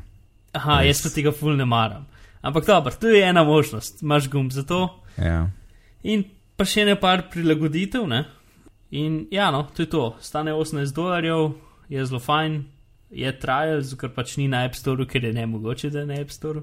[0.54, 2.06] Aha, jaz pa tega ful ne maram.
[2.42, 5.04] Ampak dobro, to je ena možnost, imaš gumb za to.
[5.18, 5.50] Ja.
[6.04, 6.24] In
[6.56, 8.24] pa še ne par prilagoditev, ne?
[8.92, 10.16] In ja, no, to je to.
[10.22, 11.52] Stane 18 dolarjev,
[11.90, 12.64] je zelo fajn,
[13.12, 16.22] je trial, ker pač ni na App Store, ker je ne mogoče, da je na
[16.22, 16.62] App Store.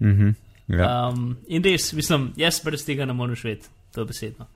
[0.00, 0.30] Mhm.
[0.68, 1.08] Ja.
[1.08, 4.46] Um, in res, mislim, jaz brez tega ne morem živeti, to je besedno.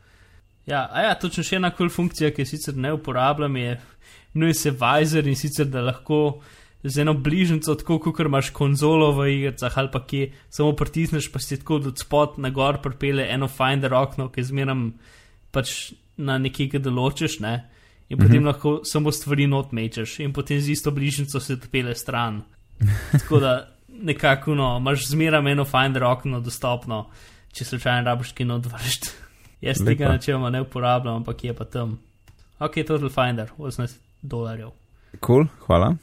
[0.67, 3.79] Ja, a ja, točno še ena kul cool funkcija, ki sicer ne uporabljam, je
[4.35, 6.41] imenuje se Vizer in sicer da lahko
[6.83, 11.39] z eno bližnjico, tako kot imaš konzolo v igrah ali pa ki samo pritisneš, pa
[11.39, 14.93] si tako od spod na gor pripele eno Finder okno, ki zmeram
[15.51, 17.55] pač na nekaj, ki določiš, ne.
[18.09, 18.47] In potem mm -hmm.
[18.47, 22.43] lahko samo stvari not mečeš, in potem z isto bližnjico se odpele stran.
[23.13, 23.69] Tako da
[24.03, 27.07] nekako, no, imaš zmeraj eno Finder okno dostopno,
[27.53, 29.09] če slučajno rabiš kino odvršiti.
[29.67, 29.91] Jaz Lepa.
[29.91, 31.99] tega načeloma ne uporabljam, ampak je pa tam.
[32.59, 34.71] Ok, Total Finder, 18 dolarjev.
[35.27, 35.95] Cool, hvala.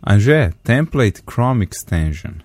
[0.00, 2.40] Anže, template Chrome extension.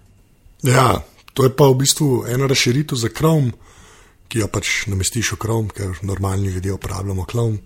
[0.64, 1.02] Ja,
[1.34, 3.52] to je pa v bistvu ena razširitev za Chrome,
[4.30, 7.58] ki jo pač namestiš v Chrome, ker normalni ljudje uporabljamo Chrome.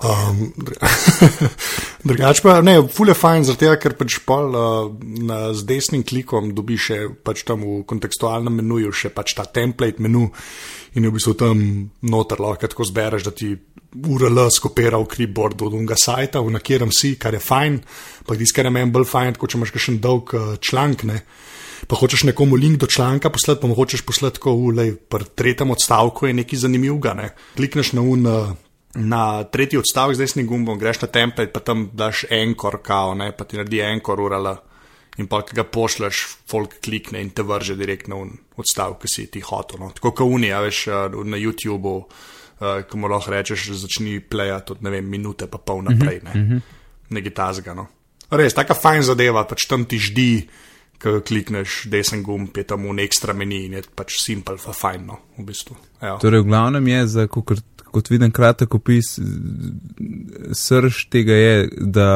[0.00, 0.52] Um,
[2.08, 6.88] Drugač pa ne, ful je fajn, zato ker pač pol uh, z desnim klikom dobiš
[6.88, 10.30] še pač tam v kontekstualnem menuju še pač ta template menu
[10.96, 11.60] in v bistvu tam
[12.08, 13.52] noter lahko tako zbereš, da ti
[13.96, 17.80] URL skopira v clipboard od unga sajta, v katerem si, kar je fajn,
[18.24, 21.04] pa tisti, kar je meni bolj fajn, kot če imaš še en dolg uh, članek,
[21.08, 21.20] ne.
[21.86, 26.26] Pa hočeš nekomu link do članka poslati, pa mu hočeš poslati, ko v tretjem odstavku
[26.26, 27.34] je nekaj zanimivega, ne.
[27.56, 28.26] Klikneš na un.
[28.26, 28.54] Uh,
[28.96, 33.26] Na tretji odstavek z desnim gumbom greš na template, pa tam daš enkor, kao, ne,
[33.36, 34.48] pa ti naredi enkor URL.
[35.20, 39.26] In pa, ki ga pošleš, folk klikne in te vrže direktno v odstavek, ki si
[39.32, 39.82] ti hotel.
[39.84, 39.90] No.
[39.92, 44.82] Tako kot Unija, veš, uh, na YouTubu, uh, ko mu lahko rečeš, začni plejati od
[44.84, 46.60] ne vem, minute pa pol naprej, ne, mm -hmm.
[47.10, 47.74] nekaj tazga.
[47.74, 47.86] No.
[48.30, 50.48] Res, taka fajn zadeva, pač tam ti ždi,
[51.02, 55.06] ko klikneš desen gumb, je tam un ekstra meni in je pač simpel, pa fajn,
[55.06, 55.76] no, v bistvu.
[56.00, 56.18] Evo.
[56.22, 59.16] Torej, v glavnem je, za, kot, kot vidim, kratek opis,
[60.56, 62.08] srž tega je, da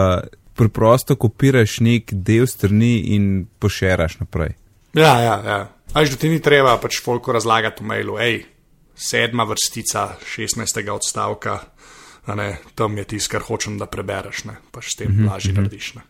[0.56, 4.56] preprosto kopiraš nek del strani in pošeraš naprej.
[4.96, 5.60] Ja, ja, ja.
[5.94, 8.42] Až da ti ni treba pač folko razlagati v mailu, hej,
[8.94, 10.82] sedma vrstica 16.
[10.92, 11.58] odstavka,
[12.36, 15.56] ne, tam je tisto, kar hočem, da prebereš, ne, pač s tem mhm, lažje mm
[15.56, 15.62] -hmm.
[15.62, 15.94] narediš.
[15.94, 16.02] Ne.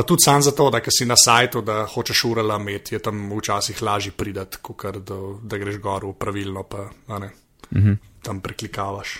[0.00, 3.82] Pa tudi sam zato, da si na sajtu, da hočeš urala imeti, je tam včasih
[3.82, 6.88] lažje pridati, kot da, da greš gor v pravilno, pa
[7.18, 7.28] ne,
[7.70, 7.96] mm -hmm.
[8.22, 9.18] tam preklikavaš.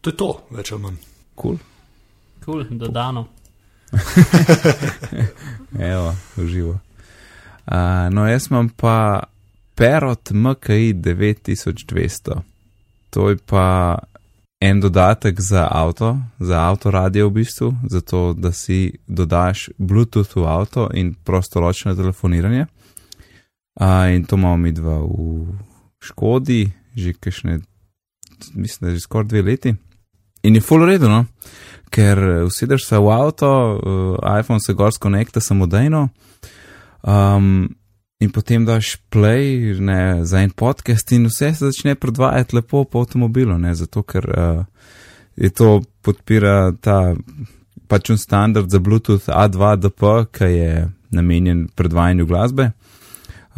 [0.00, 0.96] To je to, več ali manj.
[1.34, 1.56] Kul.
[2.44, 2.44] Cool.
[2.44, 3.26] Cool, dodano.
[5.92, 6.78] Evo, uživo.
[7.66, 7.74] Uh,
[8.10, 9.22] no, jaz imam pa
[9.74, 12.40] Perot MKI 9200.
[13.10, 13.98] To je pa
[14.60, 20.46] en dodatek za avto, za avto radio v bistvu, zato da si dodaš Bluetooth v
[20.46, 22.66] avto in prostoročno telefoniranje.
[23.80, 25.46] Uh, in to imamo mi dva v
[26.02, 27.60] Škodi, že kajšne,
[28.54, 29.74] mislim, da že skoraj dve leti.
[30.42, 31.24] In je full redo, no?
[31.90, 36.08] ker usedeš se v avto, uh, iPhone se gor skonekta samodejno.
[37.02, 37.77] Um,
[38.18, 43.00] in potem daš play ne, za en podcast, in vse se začne predvajati lepo po
[43.00, 44.64] avtomobilu, ne, zato ker uh,
[45.36, 47.14] je to podpira ta
[47.88, 52.70] pač un standard za Bluetooth A2DP, ki je namenjen predvajanju glasbe.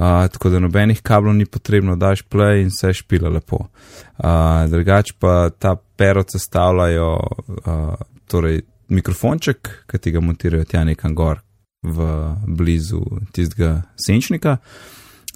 [0.00, 3.64] Uh, tako da nobenih kablov ni potrebno, daš play in vse špila lepo.
[3.64, 7.94] Uh, drugač pa ta pero sestavljajo uh,
[8.28, 11.40] torej mikrofonček, ki ti ga montirajo tja nekam gor,
[11.82, 12.06] v
[12.46, 14.56] blizu tistega senčnika.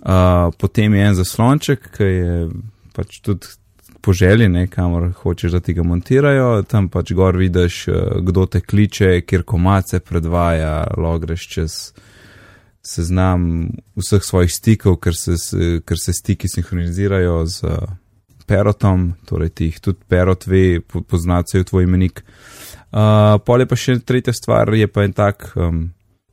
[0.05, 2.49] Uh, potem je en zaslonček, ki je
[2.93, 3.49] pač tudi
[4.05, 6.63] poželjen, kamor hočeš, da ti ga montirajo.
[6.69, 11.79] Tam pač gor vidiš, uh, kdo te kliče, kjer komace predvaja, logreš čez
[12.85, 15.39] seznam vseh svojih stikov, ker se,
[15.81, 17.89] ker se stiki sinhronizirajo z uh,
[18.45, 22.21] perotom, torej ti jih tudi perot ve, poznajo tvoj imenik.
[22.93, 25.87] Uh, pol je pa še tretja stvar, je pa en tak um,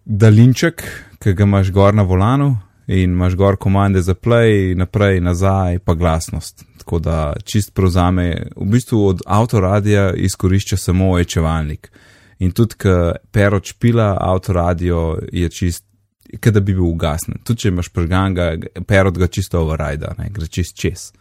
[0.05, 0.83] daljinček,
[1.21, 5.93] ki ga imaš gor na volanu in imaš gor komande za play, naprej, nazaj, pa
[5.93, 6.65] glasnost.
[6.77, 11.91] Tako da čist prevzame, v bistvu od avtoradia izkorišča samo očevalnik.
[12.39, 15.85] In tudi, ker peroč pila avtoradio, je čist,
[16.41, 17.37] kot da bi bil ugasnen.
[17.45, 18.55] Tudi, če imaš prganga,
[18.87, 21.11] perot ga čisto override, ne, gre čist čez.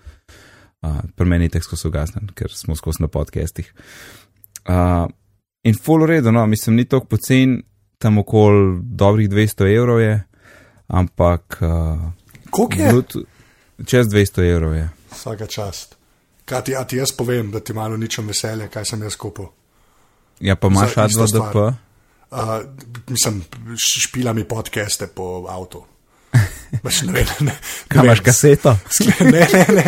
[0.80, 3.68] Uh, Pri meni je tekst ugasnen, ker smo skozi na podcestih.
[4.64, 5.04] Uh,
[5.62, 7.60] in full redo, no, mislim, ni toliko pocen,
[8.00, 10.22] tam okoli dobrih 200 evrov je,
[10.88, 11.58] ampak.
[11.60, 12.00] Uh,
[12.50, 12.92] Koliko je?
[12.92, 13.16] Blut,
[13.86, 14.88] čez 200 evrov je.
[15.12, 15.96] Vsaka čast.
[16.44, 19.52] Kaj ti, ti jaz povem, da ti malo ničem veselje, kaj sem jaz kupil?
[20.40, 21.66] Ja, pa imaš A2DP?
[22.30, 22.64] Uh,
[23.08, 23.44] mislim,
[23.76, 25.84] špila mi podcaste po avtu.
[26.70, 27.54] Ne, ne, ne,
[27.88, 28.76] Kaj imaš kaseto?
[29.20, 29.84] Ne, ne, ne.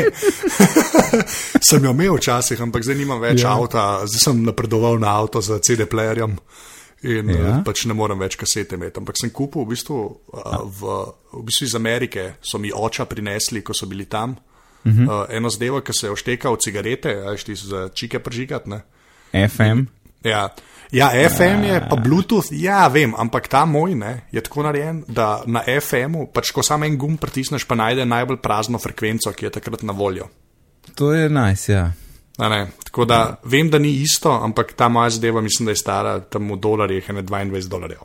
[1.69, 3.55] sem jo imel včasih, ampak zdaj nimam več ja.
[3.55, 6.35] avta, zdaj sem napredoval na avto z CD-playerjem.
[7.03, 7.59] In ja.
[7.59, 9.01] Eh, pač ne morem več kasete imeti.
[9.03, 9.99] Ampak sem kupil v bistvu,
[10.33, 10.99] uh, v,
[11.33, 14.37] v bistvu iz Amerike, so mi oča prinesli, ko so bili tam.
[14.85, 15.07] uh -huh.
[15.07, 18.71] uh, eno zadevo, ki se je oštekal cigarete, ajš ti za čike pržigati.
[18.71, 18.83] ne.
[19.49, 19.87] FM.
[20.25, 20.49] Ja.
[20.93, 25.43] Ja, FM je pa Bluetooth, ja, vem, ampak ta moj ne, je tako narejen, da
[25.47, 29.51] na FM-u, pač ko samo en gumb pritisneš, pa najde najbolj prazno frekvenco, ki je
[29.51, 30.29] takrat na voljo.
[30.95, 31.93] To je nice, ja.
[32.85, 36.53] Tako da vem, da ni isto, ampak ta moja zadeva mislim, da je stara tam
[36.53, 38.01] v dolarjih, ne 22 dolarjev.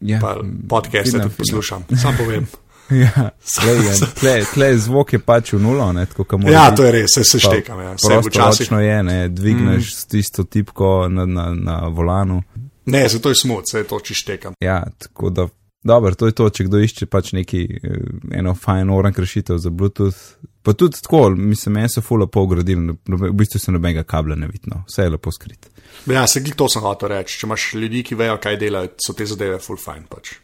[0.00, 0.18] ja.
[0.20, 0.36] Pa
[0.68, 2.46] podcaste tudi poslušam, sam povem.
[2.90, 3.30] Ja,
[3.60, 6.90] tle, je, tle, tle zvok je pač v nulo, ne, tako kot Ja, to je
[6.90, 7.78] res, se, štekam.
[7.78, 7.92] Ja.
[8.34, 10.08] Prosto je, ne, dvigneš mm.
[10.10, 12.42] tisto tipko na, na, na volanu.
[12.90, 14.58] ne, zato je smut, se to čištekam.
[14.60, 15.46] Ja, tako da,
[15.82, 17.96] dobro, to je to, če kdo išče pač neki, eh,
[18.32, 20.18] eno fajn oran rešitev za Bluetooth.
[20.62, 24.36] Pa tudi tako, mislim, meni so full lepo ugradili, nobe- v bistvu se nobenega kabla
[24.36, 25.70] ne vidno, vse je lepo skrit.
[26.06, 27.38] Ja, se glih to sem hotel reči.
[27.38, 30.04] Če imaš ljudi, ki vejo, kaj delajo, so te zadeve full fine.
[30.08, 30.28] Pač.
[30.28, 30.38] Če,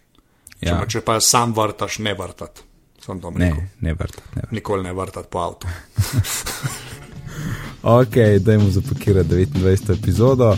[0.63, 2.65] Ja, pa, če pa sam vrtaš, ne vrtati.
[2.99, 3.63] Sem ne, rekel.
[3.81, 4.55] ne vrta, ne vrta.
[4.57, 5.69] Nikoli ne vrtati po avtu.
[7.83, 9.99] Ok, dajmo zapakirati 29.
[9.99, 10.57] epizodo.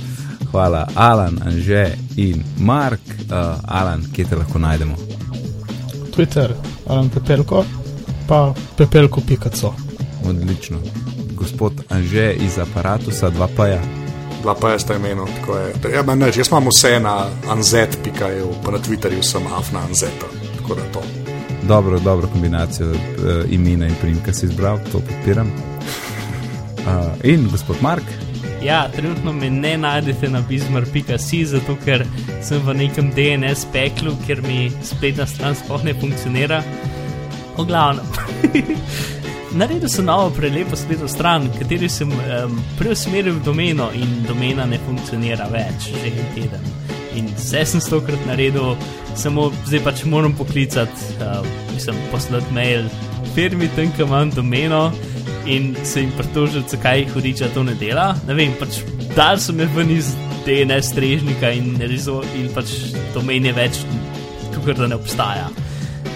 [0.50, 3.00] Hvala, Alan, Anže in Mark.
[3.08, 4.96] Uh, Alan, kje te lahko najdemo?
[6.14, 6.54] Twitter,
[6.86, 7.64] Alan Pepelko,
[8.28, 9.74] pa pepelko.co.
[10.28, 10.78] Odlično.
[11.34, 13.82] Gospod Anže iz aparata, dva pa ja.
[14.42, 15.74] Dva pa je sta imenu, tako je.
[15.94, 20.26] Ja, nič, jaz imam vse na anzet.eu, pa na Twitterju sem afna anzeta.
[20.56, 21.02] Tako da to.
[21.68, 22.96] Dobro, dobro kombinacijo uh,
[23.50, 25.52] imena in primka si izbral, to podpiram.
[26.78, 28.04] Uh, in gospod Mark,
[28.62, 32.04] Ja, trenutno me ne najdete na bizmar.si, zato ker
[32.42, 36.62] sem v nekem DNS peklu, ker mi spletna stran sploh ne funkcionira.
[37.56, 38.06] O glavnem.
[39.58, 44.76] Naredil sem novo prelepo spletno stran, v kateri sem um, preusmeril domeno in domena ne
[44.84, 46.66] funkcionira več, že en teden.
[47.16, 48.74] In vse sem stokrat naredil,
[49.16, 51.40] samo zdaj pač moram poklicati, uh,
[51.72, 52.90] mislim, poslati mail
[53.34, 54.82] firmi, tam, kam imam domeno
[55.48, 58.14] in se jim pritožiti, zakaj jih hudiča to ne dela.
[58.28, 58.82] Ne vem, pač
[59.16, 60.12] dal so me ven iz
[60.46, 62.74] DNS strežnika in, rezo, in pač
[63.14, 63.80] domen je več,
[64.54, 65.48] kot da ne obstaja.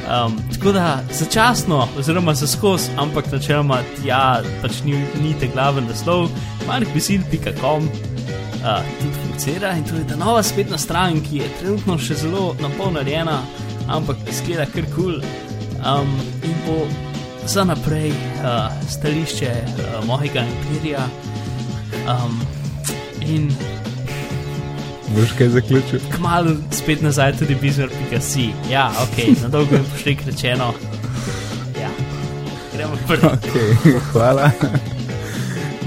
[0.02, 5.88] Um, tako da začasno, oziroma za skos, ampak načeloma tja pač ni, ni te glaven
[5.88, 6.28] naslov,
[6.68, 7.88] markbisil.com.
[8.62, 12.52] Uh, tudi funkcionira in to je ta nova spletna stran, ki je trenutno še zelo
[12.62, 13.40] napolno narejena,
[13.90, 15.18] ampak izgleda kar kul.
[15.18, 15.48] Cool.
[15.82, 16.12] Um,
[16.46, 16.84] in bo
[17.47, 21.07] za naprej uh, stališče uh, mojega imperija.
[22.09, 22.40] Um,
[23.20, 23.51] in
[25.16, 26.01] boš kaj zaključil?
[26.16, 28.51] kmalo spet nazaj tudi bizar.si.
[28.70, 30.72] Ja, ok, na dolgo in poštek rečeno.
[31.80, 31.90] Ja,
[32.74, 33.30] gremo prvo.
[33.43, 34.51] Okay, hvala.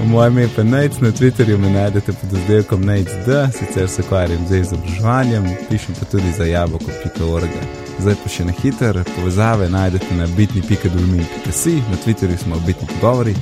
[0.04, 3.28] Moje ime je pa Nec, na Twitterju me najdete pod oddelkom NECD,
[3.58, 7.50] sicer se ukvarjam z izobraževanjem, pišem pa tudi za jabolko.org.
[7.98, 13.34] Zdaj pa še na hiter, povezave najdete na bitni.dolmin.si, na Twitterju smo bitni pogovori,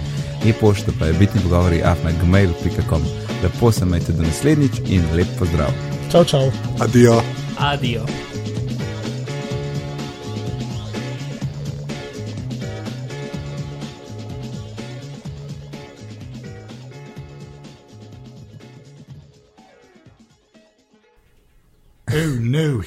[0.46, 3.02] e-pošta pa je bitni pogovori afnagmail.com.
[3.42, 5.74] Lepo se majte do naslednjič in lep pozdrav.
[6.12, 6.52] Čau, čau.
[6.80, 7.20] Adijo.
[7.59, 8.34] Adijo.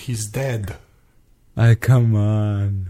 [0.07, 0.71] He's dead.
[1.55, 2.85] Aj, come on.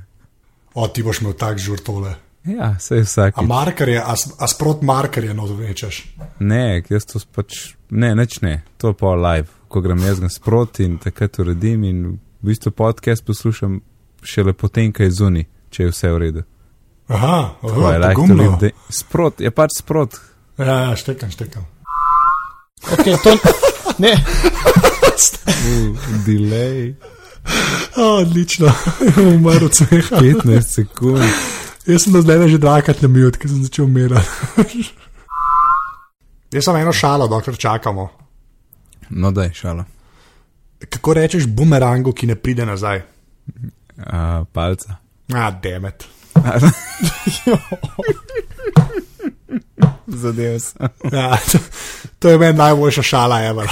[0.73, 2.15] O, ti boš imel tak žur tole.
[2.47, 3.37] Ja, sej vsak.
[3.37, 6.03] A marker je, a, sprot marker je, no, večeš.
[6.39, 10.29] Ne, jaz to pač, ne, neč ne, to je pa live, ko grem jaz ga
[10.31, 13.81] sproti in takrat uredim in v bistvu podcast poslušam
[14.23, 16.45] šele potem, kaj je zunaj, če je vse v redu.
[17.07, 18.75] Aha, Tako aha je, like live day.
[18.95, 20.19] Sprot, je pač sprot.
[20.57, 21.67] Ja, ja, štekam, štekam.
[22.93, 23.35] Okay, to,
[24.03, 24.15] ne,
[26.25, 26.95] Delay,
[27.95, 28.71] O, odlično,
[29.35, 30.15] umrl od smeha.
[30.15, 31.23] 15 sekund.
[31.85, 34.27] Jaz sem do zdaj že dvakrat na mute, ker sem začel umirati.
[36.53, 38.09] Jaz sem eno šalo, dokler čakamo.
[39.09, 39.85] No, daj, šala.
[40.89, 43.01] Kako rečeš bumerangu, ki ne pride nazaj?
[43.97, 44.95] Uh, palca.
[45.33, 46.05] A, demet.
[50.07, 50.87] Zadev sem.
[52.19, 53.69] To, je meni najboljša šala, ever.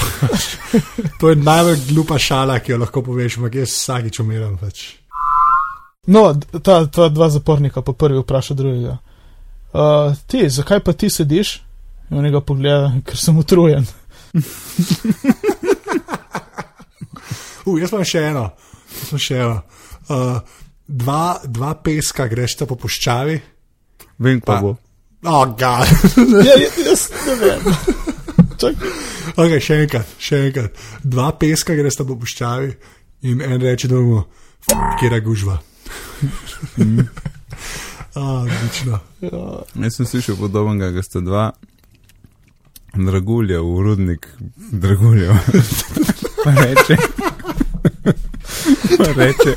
[1.19, 4.57] to je najbolj glupa šala, ki jo lahko poveš, ampak jaz vsakič umiram.
[4.57, 4.85] Pač.
[6.07, 6.27] no,
[6.61, 8.97] ta, ta dva zapornika, pa prvi vpraša drugega.
[9.73, 11.61] Uh, ti, zakaj pa ti sediš?
[12.11, 13.85] In on ga pogleda, ker sem utrujen.
[17.65, 18.43] Uh, jaz imam še eno.
[18.93, 19.55] Jaz imam še eno.
[20.05, 23.39] Uh, dva, dva peska greš po puščavi.
[24.21, 24.75] Vem, Pa- ko bo.
[25.25, 25.89] Oh, God.
[26.45, 27.94] Ja, ja, jaz ne vem.
[29.35, 30.81] Okay, še enkrat, še enkrat.
[31.03, 32.71] Dva peska greš po puščavi
[33.29, 34.25] in en reče, da bomo,
[34.99, 35.59] kje je gužva.
[38.15, 38.99] Odlično.
[39.75, 41.45] Jaz sem slišal podobnega, da sta dva
[42.95, 44.29] dragulja v rudnik
[44.71, 45.35] draguljev.
[46.45, 46.95] pa reče,
[48.97, 49.55] pa reče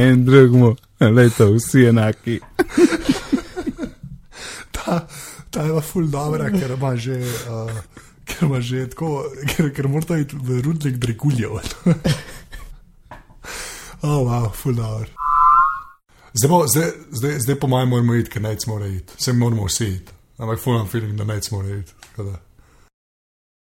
[0.00, 2.40] en drugmu, leto, vsi enaki.
[4.70, 5.06] Ta,
[5.50, 7.20] ta je pa ful dobra, ker ima že.
[7.50, 11.58] Uh, Ker ima že tako, ker, ker mora iti v rudnik draguljev.
[14.06, 15.10] oh, wow, ful dobro.
[16.32, 19.18] Zdaj, bo, zdaj, zdaj, zdaj po mojem, moramo iti, ker nec mora iti.
[19.18, 20.12] Vse moramo vsi iti.
[20.38, 21.92] Ampak fulam feeling, da nec mora iti.
[22.10, 22.38] tako da.